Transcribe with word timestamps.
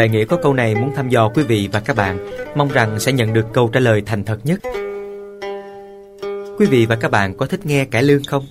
Đại 0.00 0.08
nghĩa 0.08 0.24
có 0.24 0.36
câu 0.36 0.54
này 0.54 0.74
muốn 0.74 0.94
thăm 0.94 1.08
dò 1.08 1.28
quý 1.28 1.42
vị 1.42 1.68
và 1.72 1.80
các 1.80 1.96
bạn, 1.96 2.18
mong 2.56 2.68
rằng 2.68 3.00
sẽ 3.00 3.12
nhận 3.12 3.32
được 3.32 3.46
câu 3.52 3.68
trả 3.68 3.80
lời 3.80 4.02
thành 4.06 4.24
thật 4.24 4.40
nhất. 4.44 4.60
Quý 6.58 6.66
vị 6.66 6.86
và 6.86 6.96
các 6.96 7.10
bạn 7.10 7.36
có 7.36 7.46
thích 7.46 7.66
nghe 7.66 7.84
cải 7.84 8.02
lương 8.02 8.24
không? 8.24 8.46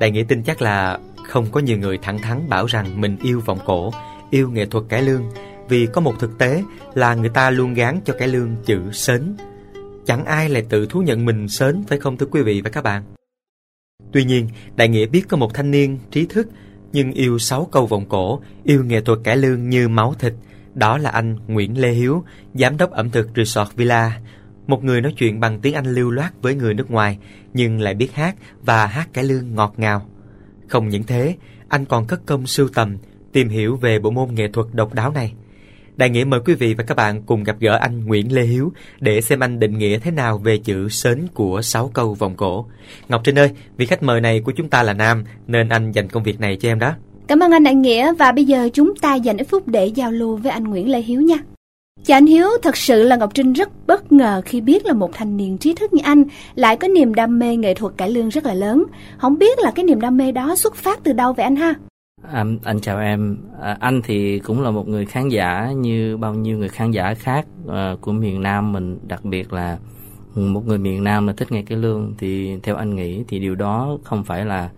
Đại 0.00 0.10
nghĩa 0.10 0.24
tin 0.28 0.42
chắc 0.42 0.62
là 0.62 0.98
không 1.28 1.46
có 1.52 1.60
nhiều 1.60 1.78
người 1.78 1.98
thẳng 2.02 2.18
thắn 2.18 2.48
bảo 2.48 2.66
rằng 2.66 3.00
mình 3.00 3.16
yêu 3.22 3.40
vòng 3.40 3.58
cổ, 3.64 3.90
yêu 4.30 4.50
nghệ 4.50 4.66
thuật 4.66 4.84
cải 4.88 5.02
lương 5.02 5.22
vì 5.68 5.86
có 5.92 6.00
một 6.00 6.14
thực 6.18 6.38
tế 6.38 6.62
là 6.94 7.14
người 7.14 7.30
ta 7.30 7.50
luôn 7.50 7.74
gán 7.74 8.00
cho 8.04 8.14
cải 8.18 8.28
lương 8.28 8.56
chữ 8.64 8.80
sến. 8.92 9.36
Chẳng 10.06 10.24
ai 10.24 10.48
lại 10.48 10.66
tự 10.68 10.86
thú 10.86 11.00
nhận 11.00 11.24
mình 11.24 11.48
sến 11.48 11.84
phải 11.88 11.98
không 11.98 12.16
thưa 12.16 12.26
quý 12.26 12.42
vị 12.42 12.60
và 12.60 12.70
các 12.70 12.84
bạn? 12.84 13.02
Tuy 14.12 14.24
nhiên, 14.24 14.48
Đại 14.76 14.88
Nghĩa 14.88 15.06
biết 15.06 15.24
có 15.28 15.36
một 15.36 15.54
thanh 15.54 15.70
niên 15.70 15.98
trí 16.10 16.26
thức 16.26 16.48
nhưng 16.92 17.12
yêu 17.12 17.38
sáu 17.38 17.68
câu 17.72 17.86
vòng 17.86 18.06
cổ, 18.08 18.40
yêu 18.64 18.84
nghệ 18.84 19.00
thuật 19.00 19.18
cải 19.24 19.36
lương 19.36 19.70
như 19.70 19.88
máu 19.88 20.14
thịt. 20.18 20.32
Đó 20.74 20.98
là 20.98 21.10
anh 21.10 21.36
Nguyễn 21.46 21.80
Lê 21.80 21.90
Hiếu, 21.90 22.24
giám 22.54 22.76
đốc 22.76 22.90
ẩm 22.90 23.10
thực 23.10 23.28
Resort 23.36 23.74
Villa. 23.76 24.20
Một 24.66 24.84
người 24.84 25.00
nói 25.00 25.12
chuyện 25.16 25.40
bằng 25.40 25.60
tiếng 25.60 25.74
Anh 25.74 25.86
lưu 25.86 26.10
loát 26.10 26.32
với 26.42 26.54
người 26.54 26.74
nước 26.74 26.90
ngoài, 26.90 27.18
nhưng 27.54 27.80
lại 27.80 27.94
biết 27.94 28.14
hát 28.14 28.36
và 28.62 28.86
hát 28.86 29.08
cải 29.12 29.24
lương 29.24 29.54
ngọt 29.54 29.74
ngào. 29.76 30.06
Không 30.68 30.88
những 30.88 31.02
thế, 31.02 31.36
anh 31.68 31.84
còn 31.84 32.06
cất 32.06 32.26
công 32.26 32.46
sưu 32.46 32.68
tầm, 32.74 32.96
tìm 33.32 33.48
hiểu 33.48 33.76
về 33.76 33.98
bộ 33.98 34.10
môn 34.10 34.34
nghệ 34.34 34.48
thuật 34.52 34.66
độc 34.72 34.94
đáo 34.94 35.12
này. 35.12 35.34
Đại 35.96 36.10
nghĩa 36.10 36.24
mời 36.24 36.40
quý 36.44 36.54
vị 36.54 36.74
và 36.74 36.84
các 36.84 36.96
bạn 36.96 37.22
cùng 37.22 37.44
gặp 37.44 37.56
gỡ 37.60 37.76
anh 37.76 38.04
Nguyễn 38.04 38.34
Lê 38.34 38.42
Hiếu 38.42 38.72
để 39.00 39.20
xem 39.20 39.40
anh 39.40 39.58
định 39.58 39.78
nghĩa 39.78 39.98
thế 39.98 40.10
nào 40.10 40.38
về 40.38 40.58
chữ 40.58 40.88
sến 40.88 41.26
của 41.34 41.62
sáu 41.62 41.90
câu 41.94 42.14
vòng 42.14 42.36
cổ. 42.36 42.66
Ngọc 43.08 43.20
Trinh 43.24 43.38
ơi, 43.38 43.50
vị 43.76 43.86
khách 43.86 44.02
mời 44.02 44.20
này 44.20 44.40
của 44.40 44.52
chúng 44.56 44.68
ta 44.68 44.82
là 44.82 44.92
nam 44.92 45.24
nên 45.46 45.68
anh 45.68 45.92
dành 45.92 46.08
công 46.08 46.22
việc 46.22 46.40
này 46.40 46.56
cho 46.56 46.68
em 46.68 46.78
đó. 46.78 46.94
Cảm 47.26 47.40
ơn 47.40 47.50
anh 47.50 47.62
Đại 47.62 47.74
Nghĩa 47.74 48.14
và 48.14 48.32
bây 48.32 48.44
giờ 48.44 48.68
chúng 48.72 48.96
ta 48.96 49.14
dành 49.14 49.36
ít 49.36 49.44
phút 49.44 49.68
để 49.68 49.86
giao 49.86 50.12
lưu 50.12 50.36
với 50.36 50.52
anh 50.52 50.64
Nguyễn 50.64 50.90
Lê 50.90 51.00
Hiếu 51.00 51.20
nha. 51.20 51.36
Chào 52.04 52.16
anh 52.16 52.26
Hiếu, 52.26 52.46
thật 52.62 52.76
sự 52.76 53.02
là 53.02 53.16
Ngọc 53.16 53.34
Trinh 53.34 53.52
rất 53.52 53.86
bất 53.86 54.12
ngờ 54.12 54.42
khi 54.44 54.60
biết 54.60 54.86
là 54.86 54.92
một 54.92 55.10
thanh 55.12 55.36
niên 55.36 55.58
trí 55.58 55.74
thức 55.74 55.92
như 55.92 56.02
anh 56.04 56.24
lại 56.54 56.76
có 56.76 56.88
niềm 56.88 57.14
đam 57.14 57.38
mê 57.38 57.56
nghệ 57.56 57.74
thuật 57.74 57.96
cải 57.96 58.10
lương 58.10 58.28
rất 58.28 58.44
là 58.44 58.54
lớn. 58.54 58.84
Không 59.18 59.38
biết 59.38 59.58
là 59.58 59.72
cái 59.74 59.84
niềm 59.84 60.00
đam 60.00 60.16
mê 60.16 60.32
đó 60.32 60.56
xuất 60.56 60.74
phát 60.74 61.00
từ 61.04 61.12
đâu 61.12 61.32
vậy 61.32 61.44
anh 61.44 61.56
ha? 61.56 61.74
À, 62.32 62.44
anh 62.64 62.80
chào 62.80 62.98
em. 62.98 63.36
À, 63.60 63.76
anh 63.80 64.02
thì 64.04 64.38
cũng 64.38 64.62
là 64.62 64.70
một 64.70 64.88
người 64.88 65.06
khán 65.06 65.28
giả 65.28 65.72
như 65.76 66.16
bao 66.16 66.34
nhiêu 66.34 66.58
người 66.58 66.68
khán 66.68 66.90
giả 66.90 67.14
khác 67.14 67.46
à, 67.68 67.94
của 68.00 68.12
miền 68.12 68.42
Nam 68.42 68.72
mình, 68.72 68.98
đặc 69.08 69.24
biệt 69.24 69.52
là 69.52 69.78
một 70.34 70.66
người 70.66 70.78
miền 70.78 71.04
Nam 71.04 71.26
mà 71.26 71.32
thích 71.36 71.52
nghe 71.52 71.62
cái 71.62 71.78
lương 71.78 72.14
thì 72.18 72.56
theo 72.62 72.76
anh 72.76 72.96
nghĩ 72.96 73.24
thì 73.28 73.38
điều 73.38 73.54
đó 73.54 73.98
không 74.04 74.24
phải 74.24 74.44
là 74.44 74.70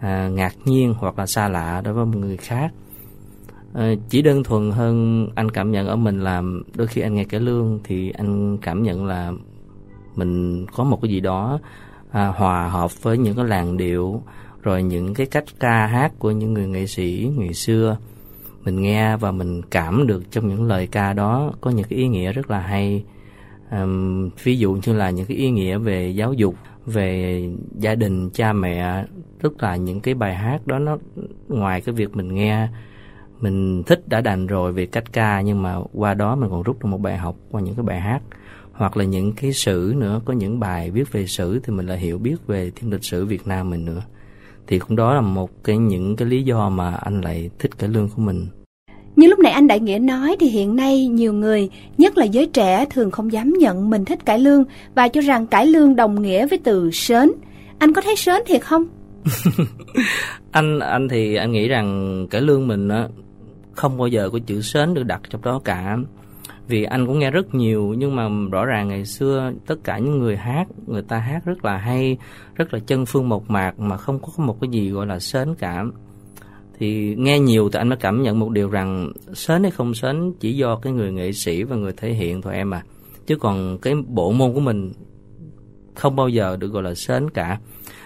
à, 0.00 0.28
ngạc 0.28 0.54
nhiên 0.64 0.94
hoặc 0.98 1.18
là 1.18 1.26
xa 1.26 1.48
lạ 1.48 1.80
đối 1.84 1.94
với 1.94 2.06
một 2.06 2.16
người 2.18 2.36
khác. 2.36 2.72
À, 3.74 3.94
chỉ 4.08 4.22
đơn 4.22 4.44
thuần 4.44 4.70
hơn 4.70 5.28
anh 5.34 5.50
cảm 5.50 5.70
nhận 5.70 5.86
ở 5.86 5.96
mình 5.96 6.20
là 6.20 6.42
đôi 6.74 6.86
khi 6.86 7.00
anh 7.00 7.14
nghe 7.14 7.24
cái 7.24 7.40
lương 7.40 7.80
thì 7.84 8.10
anh 8.10 8.58
cảm 8.58 8.82
nhận 8.82 9.06
là 9.06 9.32
mình 10.16 10.66
có 10.66 10.84
một 10.84 10.98
cái 11.02 11.10
gì 11.10 11.20
đó 11.20 11.58
à, 12.10 12.26
hòa 12.26 12.68
hợp 12.68 13.02
với 13.02 13.18
những 13.18 13.36
cái 13.36 13.44
làn 13.44 13.76
điệu 13.76 14.22
rồi 14.62 14.82
những 14.82 15.14
cái 15.14 15.26
cách 15.26 15.44
ca 15.60 15.86
hát 15.86 16.12
của 16.18 16.30
những 16.30 16.54
người 16.54 16.66
nghệ 16.66 16.86
sĩ 16.86 17.30
ngày 17.36 17.54
xưa 17.54 17.96
mình 18.64 18.82
nghe 18.82 19.16
và 19.16 19.32
mình 19.32 19.62
cảm 19.62 20.06
được 20.06 20.30
trong 20.30 20.48
những 20.48 20.64
lời 20.64 20.86
ca 20.86 21.12
đó 21.12 21.52
có 21.60 21.70
những 21.70 21.86
cái 21.88 21.98
ý 21.98 22.08
nghĩa 22.08 22.32
rất 22.32 22.50
là 22.50 22.60
hay 22.60 23.04
um, 23.70 24.30
ví 24.42 24.58
dụ 24.58 24.78
như 24.86 24.92
là 24.92 25.10
những 25.10 25.26
cái 25.26 25.36
ý 25.36 25.50
nghĩa 25.50 25.78
về 25.78 26.08
giáo 26.08 26.32
dục 26.32 26.54
về 26.86 27.42
gia 27.78 27.94
đình, 27.94 28.30
cha 28.30 28.52
mẹ 28.52 29.04
tức 29.42 29.62
là 29.62 29.76
những 29.76 30.00
cái 30.00 30.14
bài 30.14 30.34
hát 30.34 30.66
đó, 30.66 30.78
nó 30.78 30.98
ngoài 31.48 31.80
cái 31.80 31.94
việc 31.94 32.16
mình 32.16 32.34
nghe, 32.34 32.68
mình 33.40 33.82
thích 33.82 34.08
đã 34.08 34.20
đành 34.20 34.46
rồi 34.46 34.72
về 34.72 34.86
cách 34.86 35.12
ca, 35.12 35.40
nhưng 35.40 35.62
mà 35.62 35.76
qua 35.92 36.14
đó 36.14 36.36
mình 36.36 36.50
còn 36.50 36.62
rút 36.62 36.82
được 36.82 36.88
một 36.88 37.00
bài 37.00 37.18
học 37.18 37.36
qua 37.50 37.60
những 37.60 37.74
cái 37.74 37.84
bài 37.84 38.00
hát. 38.00 38.22
Hoặc 38.72 38.96
là 38.96 39.04
những 39.04 39.32
cái 39.32 39.52
sử 39.52 39.94
nữa, 39.96 40.20
có 40.24 40.32
những 40.32 40.60
bài 40.60 40.90
viết 40.90 41.12
về 41.12 41.26
sử 41.26 41.60
thì 41.64 41.72
mình 41.72 41.86
lại 41.86 41.98
hiểu 41.98 42.18
biết 42.18 42.36
về 42.46 42.70
thiên 42.76 42.90
lịch 42.90 43.04
sử 43.04 43.26
Việt 43.26 43.46
Nam 43.46 43.70
mình 43.70 43.84
nữa. 43.84 44.02
Thì 44.66 44.78
cũng 44.78 44.96
đó 44.96 45.14
là 45.14 45.20
một 45.20 45.50
cái, 45.64 45.76
những 45.76 46.16
cái 46.16 46.28
lý 46.28 46.42
do 46.42 46.68
mà 46.68 46.94
anh 46.94 47.20
lại 47.20 47.50
thích 47.58 47.78
cái 47.78 47.88
lương 47.88 48.08
của 48.08 48.22
mình 48.22 48.46
như 49.16 49.26
lúc 49.28 49.38
nãy 49.38 49.52
anh 49.52 49.66
Đại 49.66 49.80
Nghĩa 49.80 49.98
nói 49.98 50.36
thì 50.40 50.46
hiện 50.46 50.76
nay 50.76 51.06
nhiều 51.06 51.32
người, 51.32 51.70
nhất 51.98 52.18
là 52.18 52.24
giới 52.24 52.46
trẻ 52.46 52.84
thường 52.90 53.10
không 53.10 53.32
dám 53.32 53.52
nhận 53.58 53.90
mình 53.90 54.04
thích 54.04 54.26
cải 54.26 54.38
lương 54.38 54.64
và 54.94 55.08
cho 55.08 55.20
rằng 55.20 55.46
cải 55.46 55.66
lương 55.66 55.96
đồng 55.96 56.22
nghĩa 56.22 56.46
với 56.46 56.58
từ 56.58 56.90
sến. 56.90 57.32
Anh 57.78 57.92
có 57.92 58.02
thấy 58.02 58.16
sến 58.16 58.42
thiệt 58.46 58.62
không? 58.62 58.84
anh 60.50 60.78
anh 60.78 61.08
thì 61.08 61.34
anh 61.34 61.52
nghĩ 61.52 61.68
rằng 61.68 62.26
cải 62.30 62.40
lương 62.40 62.68
mình 62.68 62.88
á 62.88 63.08
không 63.72 63.98
bao 63.98 64.08
giờ 64.08 64.30
có 64.32 64.38
chữ 64.46 64.60
sến 64.60 64.94
được 64.94 65.02
đặt 65.02 65.20
trong 65.30 65.42
đó 65.42 65.60
cả 65.64 65.96
vì 66.68 66.84
anh 66.84 67.06
cũng 67.06 67.18
nghe 67.18 67.30
rất 67.30 67.54
nhiều 67.54 67.94
nhưng 67.98 68.16
mà 68.16 68.28
rõ 68.52 68.64
ràng 68.64 68.88
ngày 68.88 69.04
xưa 69.04 69.52
tất 69.66 69.74
cả 69.84 69.98
những 69.98 70.18
người 70.18 70.36
hát 70.36 70.66
người 70.86 71.02
ta 71.02 71.18
hát 71.18 71.44
rất 71.44 71.64
là 71.64 71.76
hay 71.76 72.18
rất 72.54 72.74
là 72.74 72.80
chân 72.86 73.06
phương 73.06 73.28
mộc 73.28 73.50
mạc 73.50 73.80
mà 73.80 73.96
không 73.96 74.18
có 74.18 74.28
một 74.36 74.60
cái 74.60 74.70
gì 74.70 74.90
gọi 74.90 75.06
là 75.06 75.18
sến 75.18 75.54
cảm 75.58 75.92
thì 76.78 77.14
nghe 77.18 77.38
nhiều 77.38 77.68
thì 77.72 77.78
anh 77.78 77.88
mới 77.88 77.98
cảm 77.98 78.22
nhận 78.22 78.38
một 78.38 78.50
điều 78.50 78.68
rằng 78.68 79.12
sến 79.34 79.62
hay 79.62 79.70
không 79.70 79.94
sến 79.94 80.32
chỉ 80.40 80.56
do 80.56 80.76
cái 80.76 80.92
người 80.92 81.12
nghệ 81.12 81.32
sĩ 81.32 81.62
và 81.62 81.76
người 81.76 81.92
thể 81.96 82.12
hiện 82.12 82.42
thôi 82.42 82.54
em 82.54 82.74
à. 82.74 82.82
Chứ 83.26 83.36
còn 83.36 83.78
cái 83.78 83.94
bộ 84.08 84.32
môn 84.32 84.54
của 84.54 84.60
mình 84.60 84.92
không 85.94 86.16
bao 86.16 86.28
giờ 86.28 86.56
được 86.56 86.68
gọi 86.68 86.82
là 86.82 86.94
sến 86.94 87.30
cả. 87.30 87.58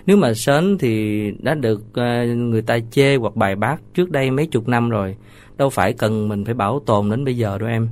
Nếu 0.07 0.17
mà 0.17 0.35
sến 0.35 0.79
thì 0.79 1.23
đã 1.41 1.55
được 1.55 1.83
ờ, 1.93 2.25
người 2.25 2.63
ta 2.63 2.79
chê 2.91 3.17
hoặc 3.17 3.37
bài 3.37 3.57
bác 3.57 3.77
trước 3.95 4.11
đây 4.11 4.31
mấy 4.31 4.47
chục 4.47 4.69
năm 4.69 4.89
rồi, 4.89 5.17
đâu 5.57 5.71
phải 5.71 5.93
cần 5.93 6.29
mình 6.29 6.45
phải 6.45 6.55
bảo 6.55 6.81
tồn 6.87 7.11
đến 7.11 7.25
bây 7.25 7.37
giờ 7.37 7.59
đâu 7.59 7.69
em. 7.69 7.89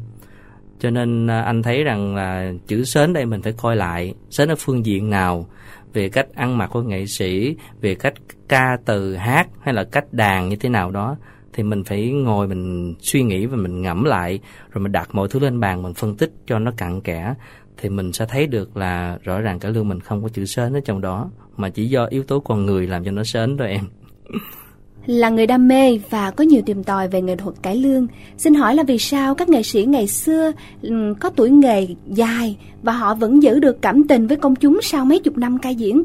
Cho 0.79 0.91
nên 0.91 1.27
ờ, 1.27 1.41
anh 1.41 1.63
thấy 1.63 1.85
rằng 1.85 2.17
là 2.17 2.53
chữ 2.67 2.85
sến 2.85 3.13
đây 3.13 3.27
mình 3.27 3.43
phải 3.43 3.53
coi 3.53 3.77
lại, 3.77 4.15
sến 4.31 4.49
ở 4.49 4.55
phương 4.59 4.87
diện 4.87 5.11
nào 5.11 5.47
về 5.97 6.09
cách 6.09 6.27
ăn 6.35 6.59
mặc 6.59 6.71
của 6.73 6.83
nghệ 6.83 7.07
sĩ, 7.07 7.57
về 7.81 7.95
cách 7.95 8.15
ca 8.49 8.77
từ 8.85 9.17
hát 9.17 9.49
hay 9.61 9.75
là 9.75 9.85
cách 9.85 10.13
đàn 10.13 10.49
như 10.49 10.57
thế 10.57 10.69
nào 10.69 10.91
đó, 10.91 11.17
thì 11.53 11.63
mình 11.63 11.85
phải 11.85 12.11
ngồi 12.11 12.49
mình 12.49 12.95
suy 13.01 13.23
nghĩ 13.23 13.47
và 13.47 13.57
mình 13.57 13.83
ngẫm 13.83 14.05
lại, 14.05 14.41
rồi 14.71 14.83
mình 14.83 14.93
đặt 14.93 15.09
mọi 15.13 15.29
thứ 15.29 15.41
lên 15.41 15.61
bàn, 15.61 15.83
mình 15.83 15.95
phân 15.95 16.17
tích 16.17 16.33
cho 16.47 16.59
nó 16.59 16.71
cặn 16.77 17.01
kẽ, 17.01 17.35
thì 17.77 17.89
mình 17.89 18.13
sẽ 18.13 18.27
thấy 18.29 18.47
được 18.47 18.77
là 18.77 19.19
rõ 19.23 19.41
ràng 19.41 19.59
cái 19.59 19.73
lương 19.73 19.89
mình 19.89 20.01
không 20.01 20.23
có 20.23 20.29
chữ 20.29 20.45
sến 20.45 20.77
ở 20.77 20.81
trong 20.85 21.01
đó, 21.01 21.31
mà 21.57 21.71
chỉ 21.71 21.87
do 21.87 22.07
yếu 22.07 22.23
tố 22.23 22.41
con 22.41 22.67
người 22.67 22.87
làm 22.87 23.05
cho 23.05 23.11
nó 23.11 23.25
sến 23.25 23.57
thôi 23.59 23.69
em. 23.69 23.85
là 25.07 25.31
người 25.31 25.47
đam 25.47 25.69
mê 25.69 25.99
và 26.11 26.31
có 26.31 26.45
nhiều 26.45 26.63
tìm 26.67 26.85
tòi 26.85 27.09
về 27.09 27.23
nghệ 27.23 27.37
thuật 27.37 27.55
cải 27.63 27.77
lương. 27.77 28.07
Xin 28.37 28.55
hỏi 28.55 28.75
là 28.75 28.83
vì 28.83 28.99
sao 28.99 29.35
các 29.35 29.49
nghệ 29.49 29.63
sĩ 29.63 29.85
ngày 29.85 30.07
xưa 30.07 30.53
ừ, 30.83 31.15
có 31.21 31.31
tuổi 31.31 31.51
nghề 31.51 31.87
dài 32.07 32.57
và 32.83 32.93
họ 32.93 33.15
vẫn 33.15 33.43
giữ 33.43 33.61
được 33.61 33.83
cảm 33.83 34.09
tình 34.09 34.27
với 34.27 34.37
công 34.37 34.57
chúng 34.57 34.79
sau 34.83 35.05
mấy 35.05 35.19
chục 35.19 35.39
năm 35.39 35.59
ca 35.59 35.71
diễn? 35.71 36.05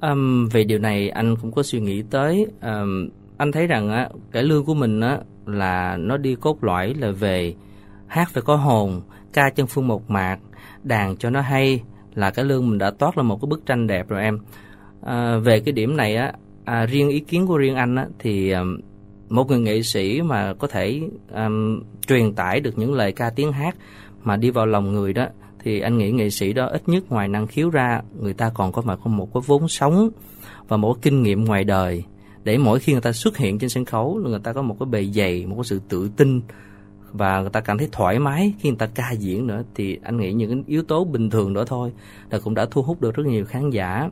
Um, 0.00 0.48
về 0.48 0.64
điều 0.64 0.78
này 0.78 1.08
anh 1.08 1.36
cũng 1.42 1.52
có 1.52 1.62
suy 1.62 1.80
nghĩ 1.80 2.02
tới. 2.10 2.46
Um, 2.62 3.08
anh 3.36 3.52
thấy 3.52 3.66
rằng 3.66 3.90
á, 3.90 4.08
cải 4.32 4.42
lương 4.42 4.64
của 4.64 4.74
mình 4.74 5.00
á, 5.00 5.18
là 5.46 5.96
nó 6.00 6.16
đi 6.16 6.34
cốt 6.34 6.64
lõi 6.64 6.94
là 6.94 7.10
về 7.10 7.54
hát 8.06 8.30
phải 8.32 8.42
có 8.42 8.56
hồn, 8.56 9.00
ca 9.32 9.50
chân 9.50 9.66
phương 9.66 9.88
một 9.88 10.10
mạc, 10.10 10.38
đàn 10.84 11.16
cho 11.16 11.30
nó 11.30 11.40
hay 11.40 11.80
là 12.14 12.30
cái 12.30 12.44
lương 12.44 12.70
mình 12.70 12.78
đã 12.78 12.90
toát 12.90 13.18
lên 13.18 13.26
một 13.26 13.38
cái 13.42 13.46
bức 13.48 13.66
tranh 13.66 13.86
đẹp 13.86 14.08
rồi 14.08 14.22
em. 14.22 14.38
À, 15.02 15.36
về 15.36 15.60
cái 15.60 15.72
điểm 15.72 15.96
này 15.96 16.16
á 16.16 16.32
à, 16.66 16.86
riêng 16.86 17.08
ý 17.08 17.20
kiến 17.20 17.46
của 17.46 17.56
riêng 17.56 17.74
anh 17.74 17.96
á, 17.96 18.06
thì 18.18 18.50
um, 18.50 18.80
một 19.28 19.50
người 19.50 19.60
nghệ 19.60 19.82
sĩ 19.82 20.22
mà 20.22 20.54
có 20.54 20.68
thể 20.68 21.00
um, 21.34 21.82
truyền 22.06 22.32
tải 22.32 22.60
được 22.60 22.78
những 22.78 22.94
lời 22.94 23.12
ca 23.12 23.30
tiếng 23.30 23.52
hát 23.52 23.76
mà 24.22 24.36
đi 24.36 24.50
vào 24.50 24.66
lòng 24.66 24.92
người 24.92 25.12
đó 25.12 25.26
thì 25.58 25.80
anh 25.80 25.98
nghĩ 25.98 26.10
nghệ 26.10 26.30
sĩ 26.30 26.52
đó 26.52 26.66
ít 26.66 26.88
nhất 26.88 27.04
ngoài 27.08 27.28
năng 27.28 27.46
khiếu 27.46 27.70
ra 27.70 28.02
người 28.20 28.32
ta 28.32 28.50
còn 28.54 28.72
có 28.72 28.82
mà 28.82 28.96
có 28.96 29.10
một 29.10 29.28
cái 29.34 29.40
vốn 29.46 29.68
sống 29.68 30.10
và 30.68 30.76
một 30.76 30.92
cái 30.92 31.00
kinh 31.02 31.22
nghiệm 31.22 31.44
ngoài 31.44 31.64
đời. 31.64 32.04
Để 32.44 32.58
mỗi 32.58 32.78
khi 32.78 32.92
người 32.92 33.02
ta 33.02 33.12
xuất 33.12 33.36
hiện 33.36 33.58
trên 33.58 33.70
sân 33.70 33.84
khấu 33.84 34.20
người 34.24 34.40
ta 34.44 34.52
có 34.52 34.62
một 34.62 34.76
cái 34.80 34.86
bề 34.86 35.04
dày 35.04 35.46
một 35.46 35.54
cái 35.56 35.64
sự 35.64 35.80
tự 35.88 36.10
tin 36.16 36.40
và 37.12 37.40
người 37.40 37.50
ta 37.50 37.60
cảm 37.60 37.78
thấy 37.78 37.88
thoải 37.92 38.18
mái 38.18 38.52
khi 38.58 38.68
người 38.68 38.78
ta 38.78 38.86
ca 38.86 39.10
diễn 39.10 39.46
nữa 39.46 39.62
thì 39.74 39.98
anh 40.02 40.16
nghĩ 40.16 40.32
những 40.32 40.64
yếu 40.66 40.82
tố 40.82 41.04
bình 41.04 41.30
thường 41.30 41.54
đó 41.54 41.64
thôi 41.66 41.92
là 42.30 42.38
cũng 42.38 42.54
đã 42.54 42.66
thu 42.70 42.82
hút 42.82 43.00
được 43.00 43.14
rất 43.14 43.26
nhiều 43.26 43.44
khán 43.44 43.70
giả. 43.70 44.10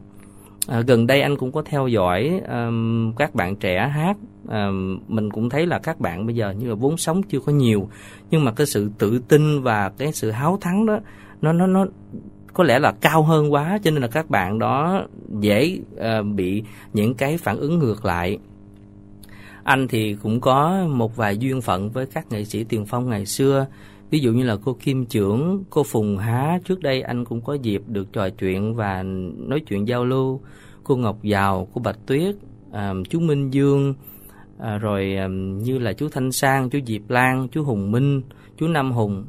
À, 0.69 0.81
gần 0.81 1.07
đây 1.07 1.21
anh 1.21 1.37
cũng 1.37 1.53
có 1.53 1.63
theo 1.63 1.89
dõi 1.89 2.41
um, 2.49 3.13
các 3.13 3.35
bạn 3.35 3.57
trẻ 3.57 3.89
hát. 3.89 4.17
Um, 4.49 4.99
mình 5.09 5.31
cũng 5.31 5.49
thấy 5.49 5.67
là 5.67 5.79
các 5.79 6.01
bạn 6.01 6.27
bây 6.27 6.35
giờ 6.35 6.51
như 6.51 6.69
là 6.69 6.75
vốn 6.75 6.97
sống 6.97 7.23
chưa 7.23 7.41
có 7.41 7.53
nhiều 7.53 7.89
nhưng 8.31 8.45
mà 8.45 8.53
cái 8.53 8.67
sự 8.67 8.91
tự 8.99 9.19
tin 9.29 9.63
và 9.63 9.89
cái 9.99 10.13
sự 10.13 10.31
háo 10.31 10.59
thắng 10.61 10.87
đó 10.87 10.99
nó 11.43 11.53
nó 11.53 11.67
nó 11.67 11.87
có 12.53 12.65
lẽ 12.65 12.79
là 12.79 12.93
cao 13.01 13.23
hơn 13.23 13.53
quá 13.53 13.79
cho 13.83 13.91
nên 13.91 14.03
là 14.03 14.09
các 14.09 14.31
bạn 14.31 14.59
đó 14.59 15.05
dễ 15.41 15.79
uh, 15.95 16.27
bị 16.35 16.63
những 16.93 17.15
cái 17.15 17.39
phản 17.39 17.59
ứng 17.59 17.79
ngược 17.79 18.05
lại. 18.05 18.39
Anh 19.63 19.89
thì 19.89 20.17
cũng 20.23 20.41
có 20.41 20.87
một 20.89 21.17
vài 21.17 21.39
duyên 21.39 21.61
phận 21.61 21.91
với 21.91 22.07
các 22.07 22.27
nghệ 22.31 22.45
sĩ 22.45 22.65
tiền 22.65 22.87
phong 22.87 23.11
ngày 23.11 23.27
xưa 23.27 23.67
ví 24.11 24.19
dụ 24.19 24.33
như 24.33 24.45
là 24.45 24.57
cô 24.65 24.73
Kim 24.73 25.07
Trưởng, 25.07 25.65
cô 25.71 25.83
Phùng 25.83 26.19
Há, 26.19 26.59
trước 26.65 26.83
đây 26.83 27.03
anh 27.03 27.25
cũng 27.25 27.41
có 27.41 27.55
dịp 27.55 27.83
được 27.87 28.13
trò 28.13 28.31
chuyện 28.31 28.75
và 28.75 29.03
nói 29.37 29.61
chuyện 29.61 29.89
giao 29.89 30.05
lưu, 30.05 30.41
cô 30.85 30.97
Ngọc 30.97 31.23
Giàu, 31.23 31.69
cô 31.75 31.81
Bạch 31.81 31.99
Tuyết, 32.07 32.35
à, 32.73 32.95
chú 33.09 33.21
Minh 33.21 33.51
Dương, 33.51 33.95
à, 34.59 34.79
rồi 34.79 35.17
à, 35.17 35.29
như 35.63 35.79
là 35.79 35.93
chú 35.93 36.09
Thanh 36.09 36.33
Sang, 36.33 36.71
chú 36.71 36.79
Diệp 36.87 37.11
Lan, 37.11 37.49
chú 37.49 37.65
Hùng 37.65 37.93
Minh, 37.93 38.23
chú 38.59 38.69
Nam 38.69 38.93
Hùng. 38.93 39.25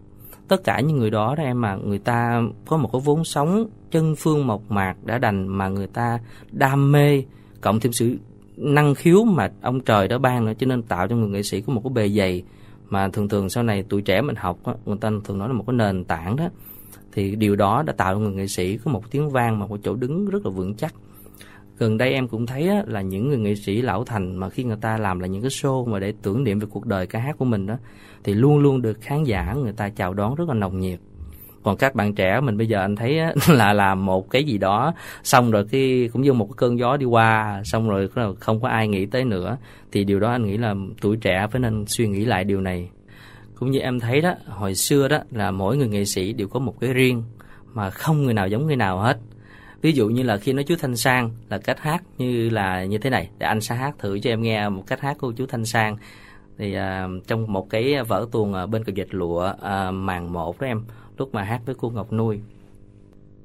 Tất 0.48 0.64
cả 0.64 0.80
những 0.80 0.98
người 0.98 1.10
đó 1.10 1.36
đó 1.38 1.44
em 1.44 1.62
mà 1.62 1.76
người 1.76 2.00
ta 2.00 2.42
có 2.66 2.78
một 2.78 2.90
cái 2.92 3.02
vốn 3.06 3.24
sống 3.24 3.70
chân 3.92 4.16
phương 4.16 4.48
mộc 4.48 4.72
mạc 4.72 4.96
đã 5.06 5.18
đành 5.18 5.48
mà 5.48 5.68
người 5.68 5.88
ta 5.88 6.20
đam 6.52 6.92
mê 6.92 7.24
cộng 7.62 7.80
thêm 7.80 7.94
sự 7.94 8.18
năng 8.58 8.96
khiếu 8.96 9.24
mà 9.24 9.52
ông 9.62 9.80
trời 9.80 10.08
đã 10.08 10.18
ban 10.18 10.46
nữa 10.46 10.54
cho 10.60 10.66
nên 10.66 10.82
tạo 10.82 11.08
cho 11.08 11.16
người 11.16 11.30
nghệ 11.30 11.44
sĩ 11.44 11.62
có 11.62 11.74
một 11.74 11.82
cái 11.84 11.92
bề 11.94 12.10
dày 12.10 12.44
mà 12.90 13.10
thường 13.10 13.30
thường 13.30 13.50
sau 13.50 13.64
này 13.64 13.84
tuổi 13.90 14.02
trẻ 14.02 14.22
mình 14.22 14.36
học 14.36 14.60
người 14.86 14.98
ta 15.02 15.12
thường 15.24 15.38
nói 15.38 15.48
là 15.48 15.54
một 15.54 15.64
cái 15.68 15.74
nền 15.74 16.04
tảng 16.04 16.36
đó. 16.36 16.50
Thì 17.12 17.36
điều 17.36 17.56
đó 17.56 17.84
đã 17.86 17.94
tạo 17.94 18.14
cho 18.14 18.20
người 18.20 18.34
nghệ 18.34 18.48
sĩ 18.48 18.78
có 18.78 18.92
một 18.92 19.12
tiếng 19.12 19.30
vang 19.30 19.60
mà 19.60 19.68
một 19.68 19.78
chỗ 19.84 19.96
đứng 19.96 20.26
rất 20.26 20.46
là 20.46 20.52
vững 20.52 20.76
chắc. 20.76 20.94
Gần 21.78 21.98
đây 21.98 22.14
em 22.14 22.28
cũng 22.28 22.46
thấy 22.46 22.70
là 22.88 23.02
những 23.02 23.30
người 23.30 23.38
nghệ 23.38 23.56
sĩ 23.56 23.82
lão 23.82 24.04
thành 24.04 24.36
mà 24.36 24.50
khi 24.50 24.64
người 24.64 24.78
ta 24.82 24.98
làm 24.98 25.20
là 25.20 25.28
những 25.28 25.42
cái 25.42 25.50
show 25.50 25.88
mà 25.88 26.00
để 26.00 26.14
tưởng 26.22 26.44
niệm 26.44 26.60
về 26.60 26.68
cuộc 26.72 26.86
đời 26.86 27.08
ca 27.08 27.20
hát 27.20 27.38
của 27.38 27.46
mình 27.46 27.66
đó, 27.66 27.78
thì 28.24 28.34
luôn 28.34 28.60
luôn 28.60 28.82
được 28.82 29.02
khán 29.02 29.24
giả 29.24 29.54
người 29.54 29.74
ta 29.74 29.90
chào 29.90 30.14
đón 30.14 30.36
rất 30.36 30.48
là 30.48 30.54
nồng 30.54 30.80
nhiệt 30.80 31.00
còn 31.66 31.78
các 31.78 31.96
bạn 31.96 32.16
trẻ 32.16 32.40
mình 32.42 32.58
bây 32.58 32.68
giờ 32.68 32.80
anh 32.80 32.96
thấy 32.96 33.20
là 33.50 33.74
làm 33.74 34.06
một 34.06 34.30
cái 34.30 34.44
gì 34.44 34.58
đó 34.58 34.94
xong 35.24 35.52
rồi 35.52 35.66
cái 35.72 36.10
cũng 36.14 36.22
như 36.22 36.34
một 36.34 36.46
cái 36.46 36.54
cơn 36.58 36.80
gió 36.80 36.98
đi 36.98 37.06
qua 37.06 37.62
xong 37.66 37.90
rồi 37.90 38.10
không 38.40 38.62
có 38.62 38.68
ai 38.68 38.88
nghĩ 38.88 39.06
tới 39.06 39.26
nữa. 39.26 39.58
Thì 39.92 40.04
điều 40.04 40.20
đó 40.20 40.32
anh 40.32 40.46
nghĩ 40.46 40.58
là 40.58 40.76
tuổi 41.02 41.18
trẻ 41.18 41.48
phải 41.52 41.60
nên 41.60 41.86
suy 41.88 42.08
nghĩ 42.08 42.26
lại 42.26 42.44
điều 42.44 42.62
này. 42.62 42.90
Cũng 43.56 43.72
như 43.72 43.80
em 43.80 44.00
thấy 44.00 44.22
đó 44.22 44.34
hồi 44.48 44.76
xưa 44.76 45.08
đó 45.08 45.20
là 45.32 45.52
mỗi 45.52 45.78
người 45.78 45.88
nghệ 45.88 46.06
sĩ 46.06 46.34
đều 46.34 46.48
có 46.48 46.60
một 46.60 46.80
cái 46.80 46.94
riêng 46.94 47.24
mà 47.74 47.90
không 47.90 48.24
người 48.24 48.34
nào 48.34 48.48
giống 48.48 48.66
người 48.66 48.76
nào 48.76 49.00
hết. 49.00 49.18
Ví 49.82 49.92
dụ 49.92 50.08
như 50.08 50.24
là 50.24 50.38
khi 50.38 50.54
nói 50.54 50.64
chú 50.64 50.76
thanh 50.80 50.96
sang 50.96 51.32
là 51.50 51.58
cách 51.58 51.80
hát 51.80 52.04
như 52.18 52.50
là 52.50 52.86
như 52.86 52.98
thế 52.98 53.10
này. 53.10 53.30
Để 53.38 53.48
anh 53.48 53.62
sẽ 53.62 53.76
hát 53.76 53.96
thử 54.00 54.20
cho 54.20 54.30
em 54.30 54.42
nghe 54.42 54.70
một 54.70 54.84
cách 54.88 55.02
hát 55.02 55.18
của 55.18 55.32
chú 55.32 55.46
thanh 55.46 55.66
sang. 55.66 55.98
Thì 56.58 56.78
uh, 56.78 57.28
trong 57.28 57.54
một 57.54 57.70
cái 57.70 58.04
vở 58.04 58.28
tuồng 58.32 58.54
uh, 58.64 58.70
bên 58.70 58.84
cầu 58.84 58.96
dịch 58.96 59.08
lụa 59.12 59.54
uh, 59.54 59.94
màn 59.94 60.34
một 60.34 60.62
đó 60.62 60.68
em 60.68 60.84
lúc 61.18 61.34
mà 61.34 61.44
hát 61.44 61.60
với 61.66 61.76
cô 61.82 61.90
ngọc 61.90 62.14
nuôi. 62.14 62.40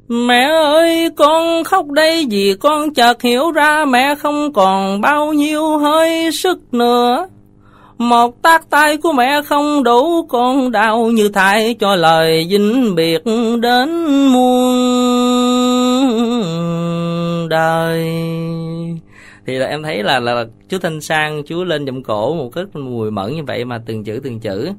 Mẹ 0.09 0.49
ơi, 0.65 1.11
con 1.17 1.65
khóc 1.65 1.91
đây 1.91 2.27
vì 2.31 2.55
con 2.61 2.95
chợt 2.95 3.23
hiểu 3.23 3.51
ra 3.51 3.85
mẹ 3.85 4.15
không 4.15 4.53
còn 4.53 5.01
bao 5.01 5.33
nhiêu 5.33 5.79
hơi 5.79 6.33
sức 6.33 6.75
nữa. 6.75 7.29
Một 7.99 8.43
tác 8.43 8.71
tay 8.71 8.97
của 8.97 9.13
mẹ 9.13 9.43
không 9.43 9.83
đủ, 9.83 10.27
con 10.29 10.73
đau 10.73 11.07
như 11.07 11.29
thai 11.29 11.75
cho 11.75 11.95
lời 11.95 12.47
vĩnh 12.51 12.95
biệt 12.95 13.23
đến 13.61 14.05
muôn 14.33 15.09
đời. 17.49 18.13
Thì 19.47 19.55
là 19.55 19.67
em 19.67 19.83
thấy 19.83 20.03
là 20.03 20.21
là 20.21 20.45
chú 20.69 20.79
thanh 20.79 21.01
sang 21.01 21.43
chú 21.47 21.65
lên 21.65 21.85
giọng 21.85 22.03
cổ 22.03 22.35
một 22.35 22.51
cách 22.55 22.67
mùi 22.75 23.11
mẫn 23.11 23.37
như 23.37 23.43
vậy 23.47 23.65
mà 23.65 23.83
từng 23.87 24.05
chữ 24.05 24.21
từng 24.25 24.41
chữ 24.41 24.71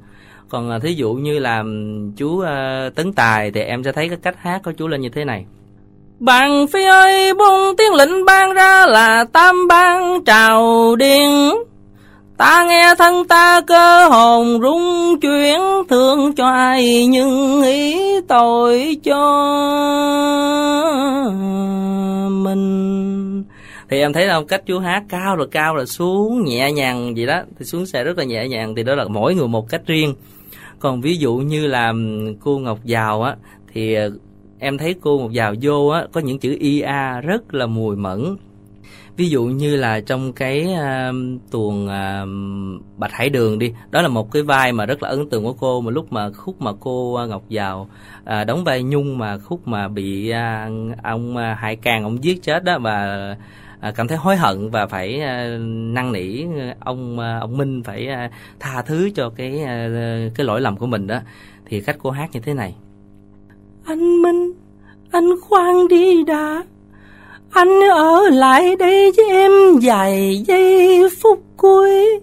còn 0.51 0.69
à, 0.69 0.79
thí 0.79 0.93
dụ 0.93 1.13
như 1.13 1.39
là 1.39 1.63
chú 2.17 2.27
uh, 2.27 2.95
tấn 2.95 3.13
tài 3.13 3.51
thì 3.51 3.61
em 3.61 3.83
sẽ 3.83 3.91
thấy 3.91 4.09
cái 4.09 4.17
cách 4.21 4.35
hát 4.37 4.61
của 4.63 4.71
chú 4.71 4.87
lên 4.87 5.01
như 5.01 5.09
thế 5.09 5.25
này. 5.25 5.45
Bạn 6.19 6.67
phi 6.67 6.83
ơi 6.83 7.33
buông 7.33 7.75
tiếng 7.77 7.93
lệnh 7.93 8.25
ban 8.25 8.53
ra 8.53 8.85
là 8.87 9.25
tam 9.33 9.67
ban 9.67 10.23
trào 10.23 10.95
điên. 10.95 11.51
Ta 12.37 12.65
nghe 12.69 12.95
thân 12.97 13.27
ta 13.27 13.61
cơ 13.67 14.07
hồn 14.07 14.59
rung 14.61 15.19
chuyển 15.21 15.59
thương 15.89 16.35
cho 16.35 16.45
ai 16.45 17.07
nhưng 17.07 17.61
ý 17.63 17.99
tội 18.27 18.97
cho 19.03 19.21
mình. 22.31 23.43
Thì 23.89 23.99
em 23.99 24.13
thấy 24.13 24.27
không 24.29 24.47
cách 24.47 24.61
chú 24.65 24.79
hát 24.79 25.03
cao 25.09 25.35
rồi 25.35 25.47
cao 25.51 25.75
là 25.75 25.85
xuống 25.85 26.43
nhẹ 26.45 26.71
nhàng 26.71 27.17
gì 27.17 27.25
đó 27.25 27.41
thì 27.59 27.65
xuống 27.65 27.85
sẽ 27.85 28.03
rất 28.03 28.17
là 28.17 28.23
nhẹ 28.23 28.47
nhàng 28.47 28.75
thì 28.75 28.83
đó 28.83 28.95
là 28.95 29.05
mỗi 29.09 29.35
người 29.35 29.47
một 29.47 29.69
cách 29.69 29.81
riêng 29.87 30.15
còn 30.81 31.01
ví 31.01 31.17
dụ 31.17 31.35
như 31.35 31.67
là 31.67 31.93
cô 32.39 32.59
ngọc 32.59 32.79
giàu 32.83 33.21
á 33.21 33.35
thì 33.73 33.93
ờ, 33.93 34.11
em 34.59 34.77
thấy 34.77 34.95
cô 35.01 35.19
ngọc 35.19 35.31
giàu 35.31 35.53
vô 35.61 35.87
á 35.87 36.05
có 36.11 36.21
những 36.21 36.39
chữ 36.39 36.57
ia 36.59 36.85
rất 37.23 37.53
là 37.53 37.65
mùi 37.65 37.95
mẫn. 37.95 38.35
Ví 39.17 39.29
dụ 39.29 39.43
như 39.43 39.75
là 39.75 39.99
trong 39.99 40.33
cái 40.33 40.67
uh, 40.73 41.41
tuồng 41.51 41.85
uh, 41.85 42.29
bạch 42.97 43.11
hải 43.11 43.29
đường 43.29 43.59
đi 43.59 43.73
đó 43.91 44.01
là 44.01 44.07
một 44.07 44.31
cái 44.31 44.43
vai 44.43 44.71
mà 44.71 44.85
rất 44.85 45.03
là 45.03 45.09
ấn 45.09 45.29
tượng 45.29 45.43
của 45.43 45.53
cô 45.53 45.81
mà 45.81 45.91
lúc 45.91 46.13
mà 46.13 46.29
khúc 46.31 46.61
mà 46.61 46.71
cô 46.79 47.23
uh, 47.23 47.29
ngọc 47.29 47.43
giàu 47.49 47.89
uh, 48.21 48.47
đóng 48.47 48.63
vai 48.63 48.83
nhung 48.83 49.17
mà 49.17 49.37
khúc 49.37 49.67
mà 49.67 49.87
bị 49.87 50.31
uh, 50.31 50.97
ông 51.03 51.35
uh, 51.35 51.57
hải 51.57 51.75
càng 51.75 52.03
ông 52.03 52.23
giết 52.23 52.43
chết 52.43 52.63
đó 52.63 52.79
và 52.79 53.35
À, 53.81 53.91
cảm 53.91 54.07
thấy 54.07 54.17
hối 54.17 54.35
hận 54.35 54.69
và 54.69 54.87
phải 54.87 55.21
à, 55.21 55.57
năn 55.69 56.11
nỉ 56.11 56.43
à, 56.59 56.75
ông 56.79 57.19
à, 57.19 57.39
ông 57.41 57.57
Minh 57.57 57.83
phải 57.83 58.07
à, 58.07 58.31
tha 58.59 58.81
thứ 58.81 59.09
cho 59.15 59.29
cái 59.29 59.63
à, 59.63 59.89
cái 60.35 60.45
lỗi 60.45 60.61
lầm 60.61 60.77
của 60.77 60.85
mình 60.85 61.07
đó. 61.07 61.19
Thì 61.65 61.81
cách 61.81 61.97
cô 62.03 62.09
hát 62.09 62.29
như 62.33 62.39
thế 62.39 62.53
này. 62.53 62.75
Anh 63.85 64.21
Minh 64.21 64.53
anh 65.11 65.29
khoan 65.41 65.87
đi 65.87 66.23
đã. 66.23 66.63
Anh 67.51 67.79
ở 67.91 68.29
lại 68.29 68.75
đây 68.75 69.11
với 69.17 69.29
em 69.29 69.51
vài 69.81 70.43
giây 70.47 71.01
phút 71.21 71.43
cuối. 71.57 72.19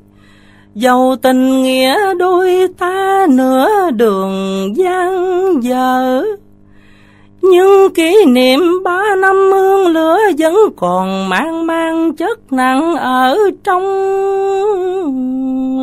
Dầu 0.74 1.16
tình 1.22 1.62
nghĩa 1.62 2.14
đôi 2.14 2.68
ta 2.78 3.26
nửa 3.30 3.90
đường 3.90 4.76
gian 4.76 5.12
dở 5.62 6.24
nhưng 7.50 7.94
kỷ 7.94 8.24
niệm 8.26 8.60
ba 8.84 9.02
năm 9.22 9.36
hương 9.36 9.86
lửa 9.86 10.18
vẫn 10.38 10.56
còn 10.76 11.28
mang 11.28 11.66
mang 11.66 12.16
chất 12.16 12.52
nặng 12.52 12.94
ở 12.96 13.36
trong 13.64 13.82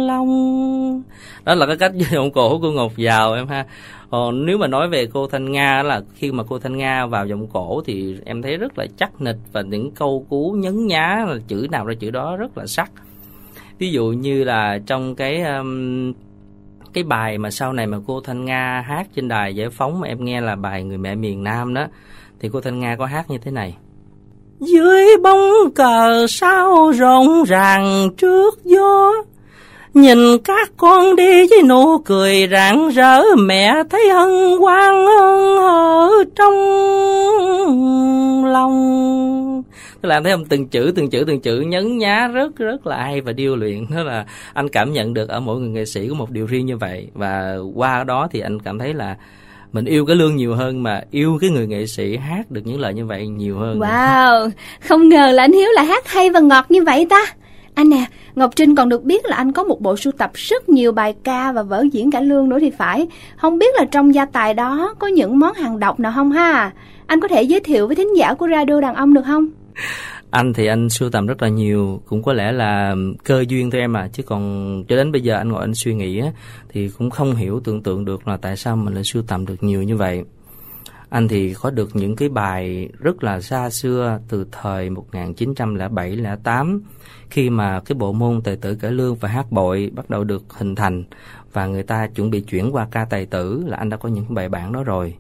lòng. 0.08 1.04
Đó 1.46 1.56
là 1.56 1.66
cái 1.66 1.78
cách 1.78 1.92
giọng 2.12 2.32
cổ 2.32 2.60
của 2.60 2.72
Ngọc 2.72 2.92
Giàu 2.98 3.34
em 3.34 3.48
ha. 3.48 3.66
Còn 4.10 4.46
nếu 4.46 4.58
mà 4.58 4.68
nói 4.68 4.90
về 4.90 5.08
cô 5.14 5.28
Thanh 5.28 5.52
Nga 5.52 5.84
là 5.84 6.02
khi 6.16 6.32
mà 6.32 6.44
cô 6.50 6.60
Thanh 6.60 6.78
Nga 6.78 7.06
vào 7.06 7.28
giọng 7.28 7.48
cổ 7.48 7.82
thì 7.86 8.16
em 8.26 8.42
thấy 8.42 8.58
rất 8.58 8.78
là 8.78 8.86
chắc 8.98 9.22
nịch 9.22 9.38
và 9.52 9.62
những 9.62 9.92
câu 9.92 10.26
cú 10.30 10.56
nhấn 10.58 10.88
nhá 10.88 11.26
là 11.28 11.38
chữ 11.48 11.68
nào 11.72 11.86
ra 11.86 11.94
chữ 12.00 12.12
đó 12.12 12.38
rất 12.38 12.58
là 12.58 12.66
sắc. 12.68 12.92
Ví 13.78 13.92
dụ 13.92 14.06
như 14.06 14.44
là 14.44 14.80
trong 14.86 15.16
cái 15.16 15.44
um, 15.44 16.14
cái 16.96 17.04
bài 17.04 17.38
mà 17.38 17.52
sau 17.52 17.74
này 17.74 17.88
mà 17.88 17.98
cô 18.08 18.22
Thanh 18.22 18.46
Nga 18.46 18.84
hát 18.88 19.08
trên 19.16 19.28
đài 19.28 19.56
giải 19.56 19.70
phóng 19.70 20.00
mà 20.00 20.08
em 20.08 20.26
nghe 20.26 20.42
là 20.42 20.56
bài 20.56 20.84
Người 20.84 20.98
mẹ 20.98 21.16
miền 21.16 21.44
Nam 21.44 21.74
đó, 21.74 21.88
thì 22.40 22.50
cô 22.54 22.62
Thanh 22.62 22.80
Nga 22.80 22.96
có 22.96 23.06
hát 23.06 23.30
như 23.30 23.38
thế 23.38 23.52
này. 23.52 23.78
Dưới 24.60 25.08
bóng 25.24 25.72
cờ 25.76 26.26
sao 26.30 26.92
rộn 26.92 27.44
ràng 27.44 28.10
trước 28.18 28.64
gió 28.64 29.12
Nhìn 29.96 30.38
các 30.44 30.72
con 30.78 31.16
đi 31.16 31.48
với 31.50 31.64
nụ 31.64 31.98
cười 31.98 32.48
rạng 32.52 32.90
rỡ, 32.90 33.22
Mẹ 33.38 33.74
thấy 33.90 34.10
hân 34.10 34.58
hoan 34.60 35.06
ở 35.60 36.10
trong 36.36 36.54
lòng. 38.46 39.64
Tức 40.02 40.10
là, 40.10 40.22
thấy 40.22 40.32
không? 40.32 40.46
Từng 40.46 40.68
chữ 40.68 40.92
từng 40.96 41.10
chữ 41.10 41.24
từng 41.28 41.42
chữ 41.42 41.60
nhấn 41.62 41.98
nhá 41.98 42.28
rất 42.28 42.56
rất 42.58 42.88
là 42.88 42.98
hay 42.98 43.22
và 43.22 43.32
điêu 43.32 43.56
luyện. 43.56 43.86
Đó 43.96 44.04
là 44.04 44.26
anh 44.54 44.70
cảm 44.70 44.94
nhận 44.94 45.14
được 45.14 45.30
ở 45.30 45.40
mỗi 45.40 45.60
người 45.60 45.70
nghệ 45.70 45.86
sĩ 45.86 46.08
có 46.08 46.16
một 46.16 46.32
điều 46.32 46.46
riêng 46.46 46.66
như 46.66 46.78
vậy. 46.78 47.08
Và 47.14 47.58
qua 47.76 48.04
đó 48.04 48.28
thì 48.32 48.40
anh 48.40 48.60
cảm 48.60 48.80
thấy 48.80 48.94
là 48.94 49.16
mình 49.74 49.86
yêu 49.86 50.06
cái 50.06 50.16
lương 50.16 50.36
nhiều 50.36 50.56
hơn 50.56 50.84
mà 50.84 51.02
yêu 51.12 51.38
cái 51.42 51.50
người 51.50 51.68
nghệ 51.68 51.86
sĩ 51.86 52.18
hát 52.18 52.52
được 52.52 52.62
những 52.66 52.80
lời 52.80 52.94
như 52.94 53.06
vậy 53.06 53.28
nhiều 53.28 53.58
hơn 53.58 53.80
wow! 53.80 54.50
Không 54.80 55.10
ngờ 55.10 55.32
là 55.32 55.44
anh 55.44 55.52
hiếu 55.52 55.70
lại 55.74 55.86
hát 55.86 56.08
hay 56.08 56.30
và 56.30 56.40
ngọt 56.40 56.66
như 56.70 56.84
vậy 56.84 57.08
ta. 57.10 57.26
Anh 57.76 57.90
nè 57.90 58.06
ngọc 58.36 58.52
trinh 58.56 58.76
còn 58.76 58.90
được 58.90 59.04
biết 59.04 59.26
là 59.26 59.36
anh 59.36 59.52
có 59.52 59.64
một 59.64 59.82
bộ 59.82 59.98
sưu 59.98 60.14
tập 60.18 60.32
rất 60.34 60.70
nhiều 60.70 60.92
bài 60.92 61.16
ca 61.24 61.52
và 61.52 61.64
vở 61.64 61.84
diễn 61.92 62.12
cả 62.12 62.20
lương 62.22 62.50
nữa 62.50 62.58
thì 62.60 62.70
phải. 62.70 63.08
Không 63.38 63.58
biết 63.58 63.76
là 63.76 63.86
trong 63.92 64.14
gia 64.14 64.26
tài 64.26 64.54
đó 64.54 64.96
có 65.00 65.08
những 65.08 65.40
món 65.40 65.54
hàng 65.54 65.80
độc 65.80 66.00
nào 66.00 66.12
không 66.16 66.32
ha? 66.32 66.72
Anh 67.08 67.20
có 67.20 67.28
thể 67.28 67.44
giới 67.44 67.60
thiệu 67.60 67.88
với 67.88 67.96
thính 67.96 68.18
giả 68.18 68.34
của 68.34 68.48
radio 68.52 68.82
đàn 68.82 68.96
ông 68.96 69.14
được 69.14 69.22
không? 69.26 69.48
Anh 70.30 70.54
thì 70.54 70.68
anh 70.68 70.90
sưu 70.90 71.10
tầm 71.10 71.26
rất 71.26 71.42
là 71.42 71.48
nhiều 71.48 72.02
cũng 72.06 72.24
có 72.24 72.34
lẽ 72.34 72.52
là 72.52 72.96
cơ 73.24 73.44
duyên 73.48 73.72
thôi 73.72 73.82
em 73.82 73.98
à 73.98 74.10
chứ 74.14 74.24
còn 74.24 74.84
cho 74.88 74.96
đến 74.96 75.12
bây 75.12 75.22
giờ 75.22 75.36
anh 75.36 75.50
ngồi 75.50 75.62
anh 75.62 75.74
suy 75.74 75.94
nghĩ 75.94 76.20
á, 76.20 76.28
thì 76.70 76.90
cũng 76.98 77.10
không 77.10 77.36
hiểu 77.36 77.62
tưởng 77.64 77.84
tượng 77.84 78.06
được 78.06 78.28
là 78.28 78.38
tại 78.38 78.58
sao 78.58 78.76
mình 78.76 78.94
lại 78.94 79.04
sưu 79.04 79.24
tầm 79.28 79.46
được 79.46 79.64
nhiều 79.64 79.84
như 79.84 79.98
vậy 79.98 80.24
anh 81.16 81.28
thì 81.28 81.54
có 81.54 81.70
được 81.70 81.96
những 81.96 82.16
cái 82.16 82.30
bài 82.30 82.90
rất 83.00 83.24
là 83.24 83.42
xa 83.42 83.70
xưa 83.70 84.20
từ 84.28 84.46
thời 84.52 84.90
1907-08 84.90 86.80
khi 87.30 87.50
mà 87.50 87.80
cái 87.80 87.96
bộ 88.00 88.14
môn 88.14 88.42
tài 88.42 88.56
tử 88.56 88.76
cải 88.76 88.92
lương 88.92 89.16
và 89.16 89.30
hát 89.30 89.52
bội 89.52 89.92
bắt 89.96 90.10
đầu 90.10 90.24
được 90.24 90.44
hình 90.54 90.76
thành 90.76 91.04
và 91.54 91.68
người 91.68 91.84
ta 91.84 92.08
chuẩn 92.08 92.30
bị 92.30 92.42
chuyển 92.42 92.76
qua 92.76 92.88
ca 92.92 93.06
tài 93.06 93.26
tử 93.26 93.64
là 93.68 93.78
anh 93.78 93.90
đã 93.90 93.98
có 93.98 94.10
những 94.10 94.26
bài 94.30 94.50
bản 94.50 94.72
đó 94.72 94.84
rồi. 94.84 95.16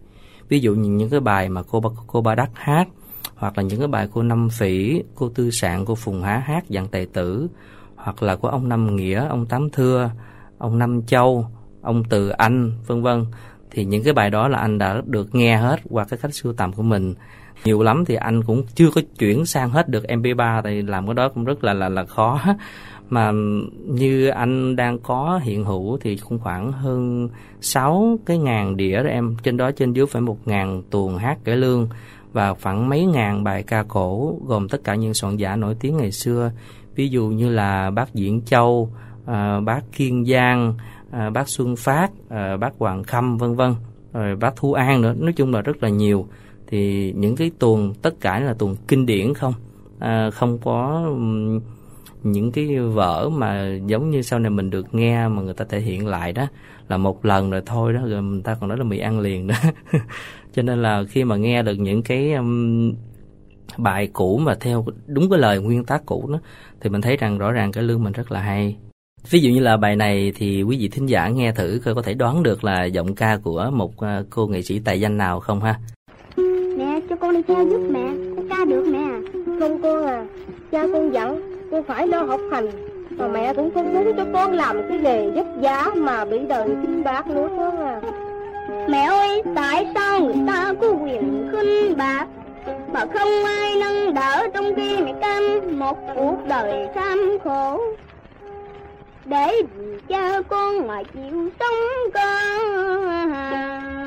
Ví 0.49 0.59
dụ 0.59 0.75
như 0.75 0.89
những 0.89 1.09
cái 1.09 1.19
bài 1.19 1.49
mà 1.49 1.61
cô 1.71 1.81
cô 2.07 2.21
Ba 2.21 2.35
Đắc 2.35 2.49
hát 2.53 2.87
hoặc 3.35 3.57
là 3.57 3.63
những 3.63 3.79
cái 3.79 3.87
bài 3.87 4.09
cô 4.13 4.23
Năm 4.23 4.49
Phỉ, 4.49 5.03
cô 5.15 5.29
Tư 5.29 5.51
Sạn, 5.51 5.85
cô 5.85 5.95
Phùng 5.95 6.23
Há 6.23 6.37
hát 6.37 6.63
dạng 6.69 6.87
tài 6.87 7.05
tử, 7.05 7.47
hoặc 7.95 8.23
là 8.23 8.35
của 8.35 8.47
ông 8.47 8.69
Năm 8.69 8.95
Nghĩa, 8.95 9.27
ông 9.27 9.45
Tám 9.45 9.69
Thưa, 9.69 10.11
ông 10.57 10.79
Năm 10.79 11.01
Châu, 11.05 11.47
ông 11.81 12.03
Từ 12.09 12.29
Anh, 12.29 12.71
vân 12.87 13.01
vân. 13.01 13.25
Thì 13.75 13.85
những 13.85 14.03
cái 14.03 14.13
bài 14.13 14.29
đó 14.29 14.47
là 14.47 14.57
anh 14.57 14.77
đã 14.77 15.01
được 15.05 15.35
nghe 15.35 15.57
hết 15.57 15.79
qua 15.89 16.05
cái 16.05 16.19
cách 16.21 16.33
sưu 16.33 16.53
tầm 16.53 16.73
của 16.73 16.83
mình. 16.83 17.13
Nhiều 17.65 17.83
lắm 17.83 18.05
thì 18.05 18.15
anh 18.15 18.43
cũng 18.43 18.63
chưa 18.75 18.89
có 18.95 19.01
chuyển 19.19 19.45
sang 19.45 19.69
hết 19.69 19.89
được 19.89 20.03
MP3 20.03 20.61
thì 20.61 20.81
làm 20.81 21.07
cái 21.07 21.13
đó 21.13 21.29
cũng 21.29 21.45
rất 21.45 21.63
là 21.63 21.73
là 21.73 21.89
là 21.89 22.05
khó. 22.05 22.41
mà 23.09 23.31
như 23.85 24.27
anh 24.27 24.75
đang 24.75 24.99
có 24.99 25.39
hiện 25.43 25.63
hữu 25.63 25.97
thì 26.01 26.17
cũng 26.17 26.39
khoảng 26.39 26.71
hơn 26.71 27.29
6 27.61 28.19
cái 28.25 28.37
ngàn 28.37 28.77
đĩa 28.77 29.03
đó 29.03 29.09
em 29.09 29.35
trên 29.43 29.57
đó 29.57 29.71
trên 29.71 29.93
dưới 29.93 30.05
phải 30.05 30.21
một 30.21 30.47
ngàn 30.47 30.83
tuồng 30.89 31.17
hát 31.17 31.37
cải 31.43 31.55
lương 31.57 31.87
và 32.33 32.53
khoảng 32.53 32.89
mấy 32.89 33.05
ngàn 33.05 33.43
bài 33.43 33.63
ca 33.63 33.83
cổ 33.83 34.37
gồm 34.45 34.69
tất 34.69 34.83
cả 34.83 34.95
những 34.95 35.13
soạn 35.13 35.37
giả 35.37 35.55
nổi 35.55 35.75
tiếng 35.79 35.97
ngày 35.97 36.11
xưa 36.11 36.51
ví 36.95 37.09
dụ 37.09 37.27
như 37.27 37.49
là 37.49 37.91
bác 37.91 38.13
Diễn 38.13 38.41
Châu, 38.45 38.89
à, 39.25 39.59
bác 39.59 39.81
Kiên 39.91 40.25
Giang, 40.25 40.73
à, 41.15 41.29
bác 41.29 41.49
Xuân 41.49 41.75
Phát, 41.75 42.11
à, 42.29 42.57
bác 42.57 42.73
Hoàng 42.77 43.03
Khâm 43.03 43.37
vân 43.37 43.55
vân, 43.55 43.75
rồi 44.13 44.35
bác 44.35 44.55
Thu 44.55 44.73
An 44.73 45.01
nữa, 45.01 45.13
nói 45.19 45.33
chung 45.33 45.53
là 45.53 45.61
rất 45.61 45.83
là 45.83 45.89
nhiều. 45.89 46.27
Thì 46.67 47.13
những 47.15 47.35
cái 47.35 47.51
tuồng 47.59 47.93
tất 48.01 48.13
cả 48.21 48.39
là 48.39 48.53
tuồng 48.53 48.75
kinh 48.87 49.05
điển 49.05 49.33
không, 49.33 49.53
à, 49.99 50.29
không 50.31 50.57
có 50.57 51.05
um, 51.07 51.59
những 52.23 52.51
cái 52.51 52.79
vở 52.79 53.29
mà 53.29 53.75
giống 53.85 54.09
như 54.09 54.21
sau 54.21 54.39
này 54.39 54.49
mình 54.49 54.69
được 54.69 54.95
nghe 54.95 55.27
mà 55.27 55.41
người 55.41 55.53
ta 55.53 55.65
thể 55.69 55.79
hiện 55.79 56.07
lại 56.07 56.33
đó 56.33 56.47
là 56.87 56.97
một 56.97 57.25
lần 57.25 57.51
rồi 57.51 57.61
thôi 57.65 57.93
đó 57.93 58.01
rồi 58.05 58.23
người 58.23 58.41
ta 58.41 58.57
còn 58.59 58.69
nói 58.69 58.77
là 58.77 58.83
mì 58.83 58.97
ăn 58.97 59.19
liền 59.19 59.47
đó 59.47 59.55
cho 60.53 60.61
nên 60.61 60.81
là 60.81 61.03
khi 61.09 61.23
mà 61.23 61.35
nghe 61.35 61.63
được 61.63 61.75
những 61.79 62.03
cái 62.03 62.33
um, 62.33 62.93
bài 63.77 64.09
cũ 64.13 64.37
mà 64.37 64.55
theo 64.55 64.85
đúng 65.07 65.29
cái 65.29 65.39
lời 65.39 65.59
nguyên 65.59 65.85
tác 65.85 66.05
cũ 66.05 66.29
đó 66.31 66.39
thì 66.81 66.89
mình 66.89 67.01
thấy 67.01 67.17
rằng 67.17 67.37
rõ 67.37 67.51
ràng 67.51 67.71
cái 67.71 67.83
lương 67.83 68.03
mình 68.03 68.13
rất 68.13 68.31
là 68.31 68.41
hay 68.41 68.77
ví 69.29 69.39
dụ 69.39 69.49
như 69.49 69.59
là 69.59 69.77
bài 69.77 69.95
này 69.95 70.31
thì 70.35 70.63
quý 70.63 70.77
vị 70.79 70.87
thính 70.87 71.05
giả 71.09 71.29
nghe 71.29 71.51
thử 71.51 71.79
coi 71.85 71.95
có 71.95 72.01
thể 72.01 72.13
đoán 72.13 72.43
được 72.43 72.63
là 72.63 72.85
giọng 72.85 73.15
ca 73.15 73.37
của 73.43 73.69
một 73.73 73.91
uh, 73.91 74.25
cô 74.29 74.47
nghệ 74.47 74.61
sĩ 74.61 74.79
tài 74.79 74.99
danh 75.01 75.17
nào 75.17 75.39
không 75.39 75.61
ha? 75.61 75.75
Mẹ 76.77 76.99
cho 77.09 77.15
con 77.15 77.33
đi 77.33 77.41
theo 77.47 77.67
giúp 77.67 77.81
mẹ. 77.91 78.07
Con 78.35 78.49
ca 78.49 78.65
được 78.65 78.85
mẹ. 78.91 79.07
Không 79.59 79.81
con 79.81 80.05
à. 80.05 80.25
Cha 80.71 80.87
con 80.93 81.13
dặn 81.13 81.41
con 81.71 81.83
phải 81.83 82.07
lo 82.07 82.23
học 82.23 82.41
hành. 82.51 82.69
Mà 83.09 83.27
mẹ 83.27 83.53
cũng 83.53 83.73
không 83.73 83.93
muốn 83.93 84.13
cho 84.17 84.25
con 84.33 84.53
làm 84.53 84.81
cái 84.89 84.97
nghề 84.97 85.29
vất 85.29 85.45
vả 85.61 85.85
mà 85.95 86.25
bị 86.25 86.37
đời 86.49 86.69
khinh 86.81 87.03
bạc 87.03 87.27
nữa 87.27 87.49
con 87.57 87.79
à. 87.79 88.01
Mẹ 88.89 89.03
ơi 89.03 89.43
tại 89.55 89.87
sao 89.93 90.19
người 90.19 90.35
ta 90.47 90.73
có 90.81 90.87
quyền 91.03 91.49
khinh 91.51 91.97
bạc? 91.97 92.27
Mà 92.93 93.05
không 93.05 93.45
ai 93.45 93.75
nâng 93.79 94.13
đỡ 94.13 94.47
trong 94.53 94.65
khi 94.75 94.97
mẹ 94.97 95.13
cam 95.21 95.43
một 95.79 95.97
cuộc 96.15 96.37
đời 96.49 96.87
tham 96.95 97.19
khổ 97.43 97.81
để 99.25 99.61
vì 99.75 99.99
cha 100.09 100.41
con 100.49 100.87
mà 100.87 101.03
chịu 101.03 101.49
sống 101.59 102.11
con. 102.13 104.04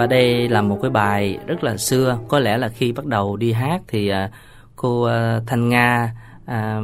Và 0.00 0.06
đây 0.06 0.48
là 0.48 0.62
một 0.62 0.78
cái 0.82 0.90
bài 0.90 1.38
rất 1.46 1.64
là 1.64 1.76
xưa. 1.76 2.18
Có 2.28 2.38
lẽ 2.38 2.58
là 2.58 2.68
khi 2.68 2.92
bắt 2.92 3.06
đầu 3.06 3.36
đi 3.36 3.52
hát 3.52 3.82
thì 3.88 4.08
à, 4.08 4.30
cô 4.76 5.02
à, 5.02 5.40
thanh 5.46 5.68
nga 5.68 6.14
à, 6.46 6.80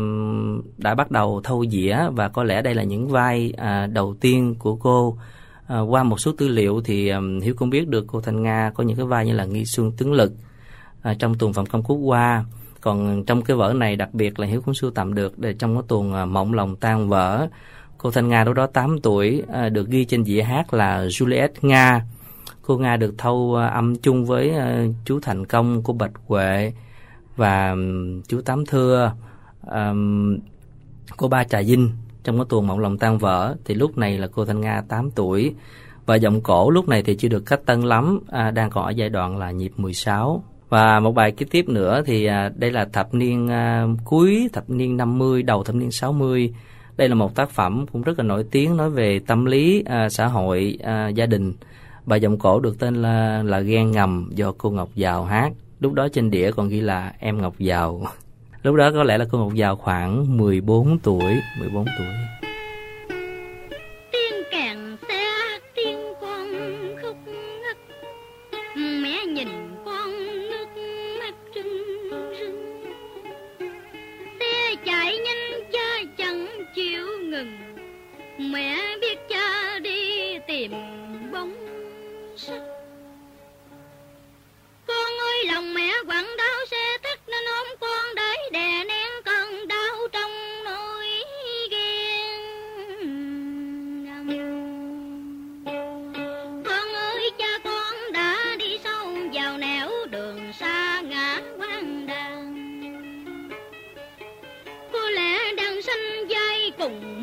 đã 0.77 0.95
bắt 0.95 1.11
đầu 1.11 1.41
thâu 1.45 1.65
dĩa. 1.67 1.99
Và 2.13 2.29
có 2.29 2.45
lẽ 2.45 2.63
đây 2.63 2.75
là 2.75 2.83
những 2.83 3.09
vai 3.09 3.53
à, 3.57 3.87
đầu 3.87 4.15
tiên 4.21 4.55
của 4.59 4.77
cô. 4.77 5.19
À, 5.67 5.81
qua 5.81 6.03
một 6.03 6.21
số 6.21 6.33
tư 6.39 6.49
liệu 6.49 6.81
thì 6.85 7.09
à, 7.09 7.21
hiếu 7.43 7.55
cũng 7.59 7.71
biết 7.71 7.89
được 7.89 8.05
cô 8.07 8.21
thanh 8.21 8.43
nga 8.43 8.71
có 8.75 8.85
những 8.85 8.97
cái 8.97 9.07
vai 9.07 9.27
như 9.27 9.33
là 9.33 9.45
nghi 9.45 9.65
xuân 9.65 9.93
tướng 9.93 10.13
lực 10.13 10.33
à, 11.03 11.15
trong 11.19 11.35
tuồng 11.35 11.53
phạm 11.53 11.67
công 11.67 11.83
quốc 11.83 11.97
hoa. 11.97 12.45
Còn 12.81 13.25
trong 13.27 13.43
cái 13.43 13.57
vở 13.57 13.73
này 13.73 13.97
đặc 13.97 14.15
biệt 14.15 14.39
là 14.39 14.47
hiếu 14.47 14.61
cũng 14.61 14.75
sưu 14.75 14.91
tầm 14.91 15.15
được 15.15 15.39
để 15.39 15.55
trong 15.59 15.75
cái 15.75 15.83
tuồng 15.89 16.15
à, 16.15 16.25
mộng 16.25 16.55
lòng 16.55 16.77
tan 16.77 17.09
vỡ. 17.09 17.49
Cô 17.99 18.11
thanh 18.11 18.29
nga 18.29 18.45
lúc 18.45 18.55
đó 18.55 18.67
8 18.67 19.01
tuổi 19.01 19.43
à, 19.53 19.69
được 19.69 19.89
ghi 19.89 20.05
trên 20.05 20.25
dĩa 20.25 20.43
hát 20.43 20.75
là 20.75 21.05
juliet 21.05 21.49
nga 21.63 22.03
cô 22.67 22.79
nga 22.79 22.97
được 22.97 23.15
thâu 23.19 23.57
à, 23.57 23.67
âm 23.67 23.97
chung 23.97 24.25
với 24.25 24.51
à, 24.51 24.85
chú 25.05 25.21
thành 25.23 25.47
công 25.47 25.83
cô 25.85 25.93
bạch 25.93 26.13
huệ 26.27 26.73
và 27.37 27.77
chú 28.29 28.41
tám 28.41 28.67
thưa. 28.67 29.13
Um, 29.71 30.39
cô 31.17 31.29
ba 31.29 31.45
trà 31.45 31.61
vinh 31.67 31.91
trong 32.25 32.39
cái 32.39 32.47
tuồng 32.49 32.67
mộng 32.67 32.79
lòng 32.79 32.99
tan 32.99 33.19
vỡ 33.19 33.57
thì 33.65 33.75
lúc 33.75 33.99
này 33.99 34.19
là 34.19 34.27
cô 34.27 34.45
thanh 34.45 34.61
nga 34.61 34.83
8 34.89 35.11
tuổi. 35.11 35.55
Và 36.07 36.17
giọng 36.17 36.41
cổ 36.41 36.71
lúc 36.71 36.89
này 36.89 37.03
thì 37.03 37.17
chưa 37.17 37.29
được 37.29 37.47
cách 37.47 37.61
tân 37.67 37.81
lắm 37.81 38.21
à, 38.29 38.51
đang 38.51 38.71
còn 38.71 38.85
ở 38.85 38.91
giai 38.91 39.09
đoạn 39.09 39.39
là 39.39 39.51
nhịp 39.51 39.73
16 39.77 40.45
và 40.69 41.01
một 41.01 41.13
bài 41.13 41.33
kế 41.33 41.47
tiếp 41.51 41.69
nữa 41.69 42.03
thì 42.07 42.27
à, 42.27 42.51
đây 42.57 42.73
là 42.73 42.85
thập 42.93 43.15
niên 43.15 43.49
à, 43.49 43.87
cuối 44.05 44.49
thập 44.53 44.71
niên 44.71 44.97
50 44.97 45.43
đầu 45.43 45.65
thập 45.65 45.75
niên 45.75 45.91
60 45.91 46.53
đây 46.97 47.09
là 47.09 47.15
một 47.15 47.35
tác 47.35 47.51
phẩm 47.51 47.87
cũng 47.93 48.03
rất 48.03 48.19
là 48.19 48.25
nổi 48.25 48.45
tiếng 48.51 48.77
nói 48.77 48.91
về 48.91 49.21
tâm 49.27 49.45
lý 49.45 49.83
à, 49.87 50.09
xã 50.09 50.27
hội 50.27 50.79
à, 50.83 51.09
gia 51.09 51.27
đình 51.27 51.53
bài 52.07 52.21
giọng 52.21 52.39
cổ 52.39 52.61
được 52.61 52.79
tên 52.79 53.03
là 53.03 53.43
là 53.43 53.61
ghen 53.61 53.93
ngầm 53.93 54.31
do 54.35 54.53
cô 54.59 54.71
Ngọc 54.71 54.89
Giàu 54.95 55.25
hát. 55.25 55.53
Lúc 55.81 55.93
đó 55.93 56.09
trên 56.13 56.31
đĩa 56.31 56.51
còn 56.51 56.69
ghi 56.69 56.81
là 56.81 57.13
em 57.19 57.43
Ngọc 57.43 57.55
Giàu. 57.59 58.05
Lúc 58.63 58.77
đó 58.77 58.91
có 58.93 59.03
lẽ 59.03 59.19
là 59.19 59.27
cô 59.31 59.39
Ngọc 59.39 59.55
Giàu 59.55 59.77
khoảng 59.77 60.37
14 60.37 60.99
tuổi 60.99 61.35
14 61.61 61.85
tuổi. 61.99 62.07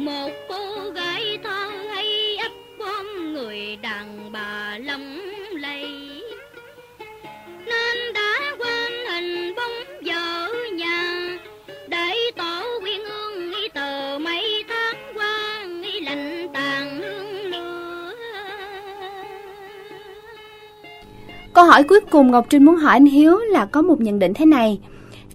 Một 0.04 0.30
cô 0.50 0.90
gái 0.96 1.40
thơ 1.44 1.70
hay 1.94 2.38
ấp 2.38 2.52
bom 2.80 3.34
người 3.34 3.76
đàn 3.82 4.32
bà 4.32 4.78
lắm 4.82 5.22
lầy 5.52 5.86
nên 7.66 8.14
đã 8.14 8.56
quên 8.60 8.92
hình 9.12 9.56
bóng 9.56 10.00
vợ 10.06 10.48
nhà 10.74 11.28
để 11.88 12.14
tổ 12.36 12.80
quyên 12.82 13.02
ương 13.02 13.52
nghĩ 13.52 13.68
tờ 13.74 14.20
mấy 14.22 14.64
tháng 14.68 15.18
qua 15.18 15.64
nghĩ 15.66 16.00
lạnh 16.00 16.48
tàn 16.54 17.02
hương 17.02 17.52
lửa 17.52 18.14
Câu 21.54 21.66
hỏi 21.66 21.84
cuối 21.84 22.00
cùng 22.12 22.32
Ngọc 22.32 22.46
Trinh 22.50 22.66
muốn 22.66 22.76
hỏi 22.76 22.92
anh 22.92 23.06
Hiếu 23.06 23.38
là 23.38 23.66
có 23.66 23.82
một 23.82 24.02
nhận 24.02 24.20
định 24.20 24.34
thế 24.34 24.46
này. 24.46 24.80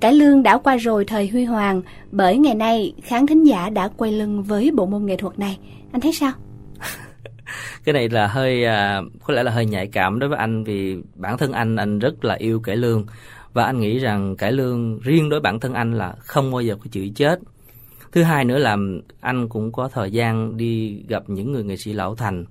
Cải 0.01 0.13
lương 0.13 0.43
đã 0.43 0.59
qua 0.59 0.77
rồi 0.77 1.05
thời 1.05 1.29
huy 1.29 1.45
hoàng, 1.45 1.83
bởi 2.11 2.39
ngày 2.39 2.55
nay 2.55 2.95
khán 3.03 3.27
thính 3.27 3.45
giả 3.45 3.71
đã 3.71 3.89
quay 3.97 4.13
lưng 4.13 4.43
với 4.43 4.71
bộ 4.71 4.87
môn 4.87 5.07
nghệ 5.07 5.17
thuật 5.17 5.39
này. 5.39 5.59
Anh 5.93 6.01
thấy 6.01 6.13
sao? 6.13 6.33
cái 7.85 7.93
này 7.93 8.09
là 8.09 8.27
hơi 8.27 8.65
à, 8.65 9.03
có 9.25 9.35
lẽ 9.35 9.43
là 9.43 9.51
hơi 9.51 9.67
nhạy 9.67 9.87
cảm 9.87 10.19
đối 10.19 10.29
với 10.29 10.39
anh 10.39 10.65
vì 10.65 10.97
bản 11.15 11.39
thân 11.39 11.53
anh 11.53 11.77
anh 11.77 11.99
rất 11.99 12.25
là 12.25 12.35
yêu 12.35 12.61
cải 12.61 12.77
lương 12.77 13.07
và 13.53 13.65
anh 13.65 13.81
nghĩ 13.81 13.99
rằng 13.99 14.37
cải 14.37 14.53
lương 14.53 14.99
riêng 14.99 15.29
đối 15.29 15.41
bản 15.41 15.61
thân 15.61 15.75
anh 15.75 15.95
là 15.95 16.15
không 16.19 16.53
bao 16.53 16.61
giờ 16.61 16.77
có 16.77 16.85
chữ 16.91 17.09
chết 17.15 17.41
thứ 18.13 18.23
hai 18.23 18.45
nữa 18.45 18.59
là 18.59 18.77
anh 19.21 19.49
cũng 19.49 19.73
có 19.73 19.89
thời 19.89 20.11
gian 20.11 20.57
đi 20.57 21.03
gặp 21.09 21.23
những 21.27 21.53
người 21.53 21.65
nghệ 21.65 21.77
sĩ 21.77 21.93
lão 21.93 22.15
thành 22.15 22.45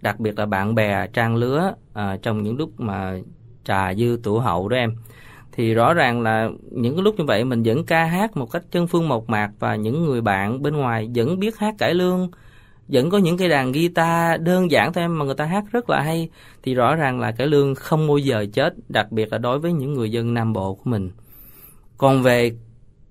đặc 0.00 0.20
biệt 0.20 0.38
là 0.38 0.46
bạn 0.46 0.74
bè 0.74 1.06
trang 1.12 1.36
lứa 1.36 1.74
à, 1.94 2.16
trong 2.22 2.42
những 2.42 2.56
lúc 2.56 2.80
mà 2.80 3.18
trà 3.64 3.94
dư 3.94 4.18
tủ 4.22 4.38
hậu 4.38 4.68
đó 4.68 4.76
em 4.76 4.96
thì 5.58 5.74
rõ 5.74 5.94
ràng 5.94 6.22
là 6.22 6.50
những 6.70 6.96
cái 6.96 7.02
lúc 7.02 7.14
như 7.18 7.24
vậy 7.24 7.44
mình 7.44 7.62
vẫn 7.62 7.84
ca 7.84 8.04
hát 8.04 8.36
một 8.36 8.50
cách 8.50 8.62
chân 8.70 8.86
phương 8.86 9.08
mộc 9.08 9.28
mạc 9.28 9.50
và 9.58 9.76
những 9.76 10.04
người 10.04 10.20
bạn 10.20 10.62
bên 10.62 10.76
ngoài 10.76 11.08
vẫn 11.14 11.38
biết 11.38 11.58
hát 11.58 11.74
cải 11.78 11.94
lương, 11.94 12.30
vẫn 12.88 13.10
có 13.10 13.18
những 13.18 13.36
cái 13.36 13.48
đàn 13.48 13.72
guitar 13.72 14.40
đơn 14.40 14.70
giản 14.70 14.92
thôi 14.92 15.04
em, 15.04 15.18
mà 15.18 15.24
người 15.24 15.34
ta 15.34 15.44
hát 15.44 15.64
rất 15.72 15.90
là 15.90 16.00
hay. 16.00 16.28
Thì 16.62 16.74
rõ 16.74 16.94
ràng 16.94 17.20
là 17.20 17.32
cải 17.32 17.46
lương 17.46 17.74
không 17.74 18.08
bao 18.08 18.18
giờ 18.18 18.46
chết, 18.52 18.74
đặc 18.88 19.12
biệt 19.12 19.32
là 19.32 19.38
đối 19.38 19.58
với 19.58 19.72
những 19.72 19.94
người 19.94 20.10
dân 20.10 20.34
nam 20.34 20.52
bộ 20.52 20.74
của 20.74 20.90
mình. 20.90 21.10
Còn 21.96 22.22
về 22.22 22.50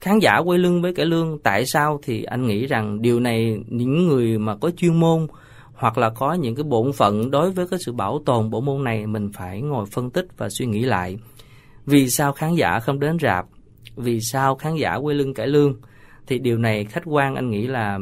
khán 0.01 0.19
giả 0.19 0.37
quay 0.37 0.59
lưng 0.59 0.81
với 0.81 0.93
cải 0.93 1.05
lương, 1.05 1.39
tại 1.39 1.65
sao 1.65 1.99
thì 2.03 2.23
anh 2.23 2.47
nghĩ 2.47 2.65
rằng 2.65 3.01
điều 3.01 3.19
này 3.19 3.57
những 3.67 4.07
người 4.07 4.37
mà 4.37 4.55
có 4.55 4.71
chuyên 4.77 4.99
môn 4.99 5.27
hoặc 5.73 5.97
là 5.97 6.09
có 6.09 6.33
những 6.33 6.55
cái 6.55 6.63
bổn 6.63 6.93
phận 6.93 7.31
đối 7.31 7.51
với 7.51 7.67
cái 7.67 7.79
sự 7.85 7.91
bảo 7.91 8.19
tồn 8.25 8.49
bộ 8.49 8.61
môn 8.61 8.83
này, 8.83 9.07
mình 9.07 9.31
phải 9.33 9.61
ngồi 9.61 9.85
phân 9.85 10.09
tích 10.09 10.27
và 10.37 10.49
suy 10.49 10.65
nghĩ 10.65 10.79
lại 10.79 11.17
vì 11.87 12.09
sao 12.09 12.33
khán 12.33 12.55
giả 12.55 12.79
không 12.79 12.99
đến 12.99 13.17
rạp? 13.21 13.45
Vì 13.95 14.19
sao 14.21 14.55
khán 14.55 14.75
giả 14.75 14.95
quay 14.95 15.15
lưng 15.15 15.33
cải 15.33 15.47
lương? 15.47 15.75
Thì 16.27 16.39
điều 16.39 16.57
này 16.57 16.85
khách 16.85 17.03
quan 17.05 17.35
anh 17.35 17.49
nghĩ 17.49 17.67
là 17.67 17.99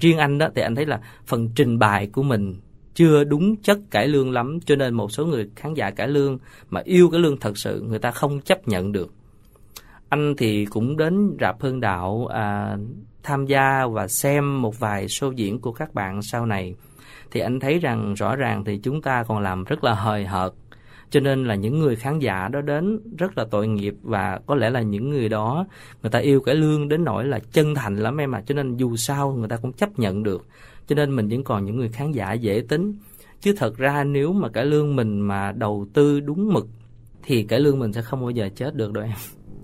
riêng 0.00 0.18
anh 0.18 0.38
đó 0.38 0.48
thì 0.54 0.62
anh 0.62 0.74
thấy 0.74 0.86
là 0.86 1.00
phần 1.26 1.48
trình 1.54 1.78
bày 1.78 2.06
của 2.06 2.22
mình 2.22 2.54
chưa 2.94 3.24
đúng 3.24 3.56
chất 3.56 3.78
cải 3.90 4.08
lương 4.08 4.32
lắm 4.32 4.58
cho 4.64 4.76
nên 4.76 4.94
một 4.94 5.12
số 5.12 5.26
người 5.26 5.50
khán 5.56 5.74
giả 5.74 5.90
cải 5.90 6.08
lương 6.08 6.38
mà 6.70 6.80
yêu 6.84 7.10
cái 7.10 7.20
lương 7.20 7.36
thật 7.36 7.58
sự 7.58 7.80
người 7.88 7.98
ta 7.98 8.10
không 8.10 8.40
chấp 8.40 8.68
nhận 8.68 8.92
được. 8.92 9.12
Anh 10.08 10.34
thì 10.38 10.64
cũng 10.64 10.96
đến 10.96 11.36
rạp 11.40 11.60
hương 11.60 11.80
đạo 11.80 12.26
à, 12.26 12.76
tham 13.22 13.46
gia 13.46 13.86
và 13.86 14.08
xem 14.08 14.62
một 14.62 14.78
vài 14.78 15.06
show 15.06 15.32
diễn 15.32 15.60
của 15.60 15.72
các 15.72 15.94
bạn 15.94 16.22
sau 16.22 16.46
này. 16.46 16.74
Thì 17.30 17.40
anh 17.40 17.60
thấy 17.60 17.78
rằng 17.78 18.14
rõ 18.14 18.36
ràng 18.36 18.64
thì 18.64 18.78
chúng 18.82 19.02
ta 19.02 19.24
còn 19.28 19.38
làm 19.38 19.64
rất 19.64 19.84
là 19.84 19.94
hời 19.94 20.26
hợt 20.26 20.52
cho 21.10 21.20
nên 21.20 21.44
là 21.44 21.54
những 21.54 21.78
người 21.78 21.96
khán 21.96 22.18
giả 22.18 22.48
đó 22.48 22.60
đến 22.60 23.00
rất 23.18 23.38
là 23.38 23.44
tội 23.50 23.68
nghiệp 23.68 23.94
và 24.02 24.40
có 24.46 24.54
lẽ 24.54 24.70
là 24.70 24.82
những 24.82 25.10
người 25.10 25.28
đó 25.28 25.66
người 26.02 26.10
ta 26.10 26.18
yêu 26.18 26.40
cái 26.40 26.54
lương 26.54 26.88
đến 26.88 27.04
nỗi 27.04 27.24
là 27.24 27.38
chân 27.52 27.74
thành 27.74 27.96
lắm 27.96 28.16
em 28.16 28.34
à 28.34 28.42
cho 28.46 28.54
nên 28.54 28.76
dù 28.76 28.96
sao 28.96 29.32
người 29.32 29.48
ta 29.48 29.56
cũng 29.56 29.72
chấp 29.72 29.98
nhận 29.98 30.22
được. 30.22 30.46
Cho 30.86 30.94
nên 30.94 31.16
mình 31.16 31.28
vẫn 31.28 31.44
còn 31.44 31.64
những 31.64 31.76
người 31.76 31.88
khán 31.88 32.12
giả 32.12 32.32
dễ 32.32 32.62
tính. 32.68 32.94
Chứ 33.40 33.54
thật 33.56 33.76
ra 33.76 34.04
nếu 34.04 34.32
mà 34.32 34.48
cái 34.48 34.64
lương 34.64 34.96
mình 34.96 35.20
mà 35.20 35.52
đầu 35.52 35.86
tư 35.92 36.20
đúng 36.20 36.52
mực 36.52 36.66
thì 37.22 37.42
cái 37.42 37.60
lương 37.60 37.78
mình 37.78 37.92
sẽ 37.92 38.02
không 38.02 38.20
bao 38.20 38.30
giờ 38.30 38.48
chết 38.56 38.74
được 38.74 38.92
đâu 38.92 39.04
em. 39.04 39.12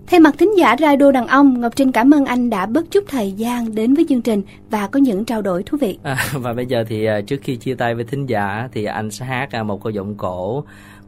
Thay 0.07 0.21
mặt 0.21 0.35
thính 0.39 0.59
giả 0.59 0.77
Radio 0.81 1.13
Đàn 1.13 1.27
Ông, 1.27 1.61
Ngọc 1.61 1.77
Trinh 1.77 1.93
cảm 1.93 2.15
ơn 2.15 2.25
anh 2.25 2.51
đã 2.51 2.67
bớt 2.67 2.91
chút 2.91 3.05
thời 3.09 3.33
gian 3.33 3.75
đến 3.75 3.95
với 3.95 4.07
chương 4.09 4.23
trình 4.23 4.43
và 4.71 4.87
có 4.87 5.01
những 5.01 5.25
trao 5.25 5.43
đổi 5.43 5.63
thú 5.63 5.79
vị. 5.81 5.99
À, 6.03 6.17
và 6.35 6.53
bây 6.53 6.67
giờ 6.67 6.85
thì 6.89 7.05
à, 7.05 7.21
trước 7.21 7.37
khi 7.43 7.57
chia 7.57 7.75
tay 7.75 7.95
với 7.95 8.05
thính 8.05 8.27
giả 8.27 8.69
thì 8.73 8.85
anh 8.85 9.11
sẽ 9.11 9.25
hát 9.25 9.65
một 9.65 9.83
câu 9.83 9.91
giọng 9.91 10.15
cổ 10.15 10.65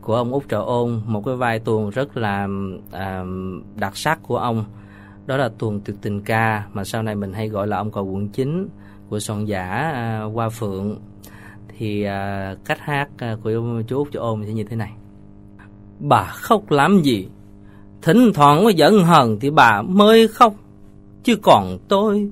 của 0.08 0.14
ông 0.14 0.32
Út 0.32 0.48
Trợ 0.48 0.58
Ôn, 0.58 1.00
một 1.06 1.24
cái 1.24 1.36
vai 1.36 1.58
tuồng 1.58 1.90
rất 1.90 2.16
là 2.16 2.48
à, 2.92 3.24
đặc 3.76 3.96
sắc 3.96 4.22
của 4.22 4.36
ông. 4.36 4.64
Đó 5.26 5.36
là 5.36 5.50
tuồng 5.58 5.80
tuyệt 5.80 5.96
tình 6.02 6.20
ca 6.20 6.66
mà 6.72 6.84
sau 6.84 7.02
này 7.02 7.14
mình 7.14 7.32
hay 7.32 7.48
gọi 7.48 7.66
là 7.66 7.76
ông 7.76 7.90
cầu 7.90 8.04
quận 8.04 8.28
chính 8.28 8.68
của 9.08 9.20
soạn 9.20 9.44
giả 9.44 9.64
à, 9.94 10.22
Hoa 10.34 10.48
Phượng. 10.48 10.96
Thì 11.68 12.02
à, 12.02 12.54
cách 12.64 12.78
hát 12.80 13.08
à, 13.18 13.36
của 13.42 13.50
chú 13.88 13.96
Út 13.98 14.12
Trợ 14.12 14.20
Ôn 14.20 14.44
sẽ 14.46 14.52
như 14.52 14.64
thế 14.64 14.76
này. 14.76 14.92
Bà 15.98 16.24
khóc 16.24 16.70
làm 16.70 17.02
gì? 17.02 17.28
Thỉnh 18.02 18.30
thoảng 18.34 18.64
có 18.64 18.68
giận 18.68 19.04
hờn 19.04 19.38
thì 19.40 19.50
bà 19.50 19.82
mới 19.82 20.28
khóc. 20.28 20.54
Chứ 21.24 21.36
còn 21.42 21.78
tôi, 21.88 22.30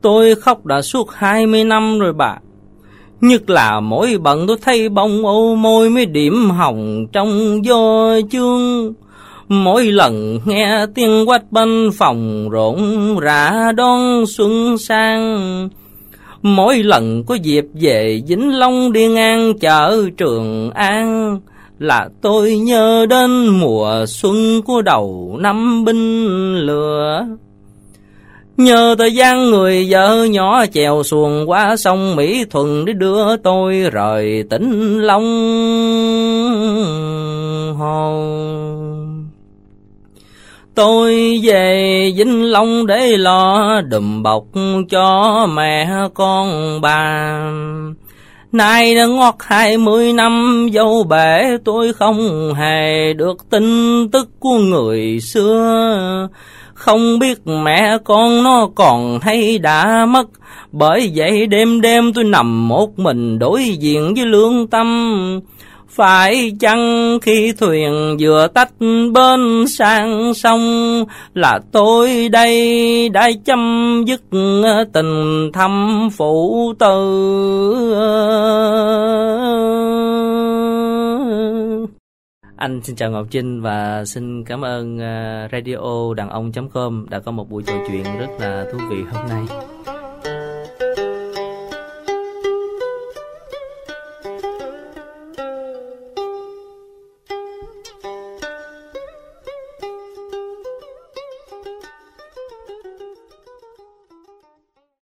tôi 0.00 0.34
khóc 0.34 0.66
đã 0.66 0.82
suốt 0.82 1.10
20 1.10 1.64
năm 1.64 1.98
rồi 1.98 2.12
bà. 2.12 2.38
Nhất 3.20 3.50
là 3.50 3.80
mỗi 3.80 4.18
bận 4.18 4.46
tôi 4.46 4.56
thấy 4.62 4.88
bông 4.88 5.26
ô 5.26 5.54
môi 5.54 5.90
mấy 5.90 6.06
điểm 6.06 6.50
hồng 6.50 7.06
trong 7.12 7.64
do 7.64 8.14
chương. 8.30 8.92
Mỗi 9.48 9.84
lần 9.84 10.40
nghe 10.44 10.86
tiếng 10.94 11.26
quách 11.26 11.52
bên 11.52 11.90
phòng 11.98 12.48
rộn 12.50 13.18
rã 13.20 13.72
đón 13.76 14.26
xuân 14.26 14.78
sang. 14.78 15.68
Mỗi 16.42 16.76
lần 16.82 17.24
có 17.26 17.34
dịp 17.34 17.64
về 17.74 18.22
Vĩnh 18.26 18.58
Long 18.58 18.92
đi 18.92 19.06
ngang 19.06 19.58
chợ 19.58 20.02
Trường 20.16 20.70
An, 20.70 21.38
là 21.78 22.08
tôi 22.22 22.56
nhớ 22.56 23.06
đến 23.10 23.46
mùa 23.46 24.04
xuân 24.08 24.62
của 24.62 24.82
đầu 24.82 25.36
năm 25.40 25.84
binh 25.84 26.26
lửa. 26.56 27.26
Nhờ 28.56 28.94
thời 28.98 29.14
gian 29.14 29.50
người 29.50 29.86
vợ 29.90 30.24
nhỏ 30.24 30.66
chèo 30.66 31.02
xuồng 31.02 31.50
qua 31.50 31.76
sông 31.76 32.16
Mỹ 32.16 32.44
Thuận 32.50 32.84
để 32.84 32.92
đưa 32.92 33.36
tôi 33.36 33.74
rời 33.92 34.44
tỉnh 34.50 34.98
Long 35.00 35.24
Hồ. 37.78 38.26
Tôi 40.74 41.40
về 41.42 42.12
Vĩnh 42.16 42.44
Long 42.44 42.86
để 42.86 43.16
lo 43.16 43.80
đùm 43.80 44.22
bọc 44.22 44.44
cho 44.90 45.46
mẹ 45.46 45.88
con 46.14 46.80
bà. 46.80 47.40
Nay 48.52 48.94
đã 48.94 49.06
ngót 49.06 49.34
hai 49.38 49.78
mươi 49.78 50.12
năm, 50.12 50.66
dâu 50.74 51.04
bể 51.04 51.42
tôi 51.64 51.92
không 51.92 52.54
hề 52.54 53.12
được 53.12 53.50
tin 53.50 54.08
tức 54.10 54.28
của 54.40 54.58
người 54.58 55.20
xưa. 55.20 56.28
Không 56.76 57.18
biết 57.18 57.38
mẹ 57.46 57.98
con 58.04 58.42
nó 58.42 58.68
còn 58.74 59.18
hay 59.22 59.58
đã 59.58 60.06
mất. 60.08 60.28
Bởi 60.72 61.12
vậy 61.14 61.46
đêm 61.46 61.80
đêm 61.80 62.12
tôi 62.12 62.24
nằm 62.24 62.68
một 62.68 62.98
mình 62.98 63.38
đối 63.38 63.64
diện 63.64 64.14
với 64.16 64.26
lương 64.26 64.66
tâm. 64.66 65.40
Phải 65.88 66.52
chăng 66.60 67.18
khi 67.22 67.52
thuyền 67.60 68.16
vừa 68.20 68.46
tách 68.46 68.70
bên 69.12 69.64
sang 69.68 70.34
sông 70.34 71.04
là 71.34 71.60
tôi 71.72 72.28
đây 72.28 73.08
đã 73.08 73.30
chấm 73.44 74.04
dứt 74.06 74.22
tình 74.92 75.50
thâm 75.52 76.08
phụ 76.16 76.72
tử? 76.78 76.96
Anh 82.56 82.80
xin 82.84 82.96
chào 82.96 83.10
Ngọc 83.10 83.26
Trinh 83.30 83.62
và 83.62 84.04
xin 84.04 84.44
cảm 84.44 84.64
ơn 84.64 84.98
ờ, 84.98 85.48
radio 85.52 86.14
đàn 86.16 86.28
ông.com 86.28 87.06
đã 87.10 87.18
có 87.18 87.32
một 87.32 87.50
buổi 87.50 87.62
trò 87.66 87.74
chuyện 87.88 88.04
rất 88.18 88.28
là 88.38 88.66
thú 88.72 88.78
vị 88.90 88.96
hôm 89.12 89.28
nay. 89.28 89.42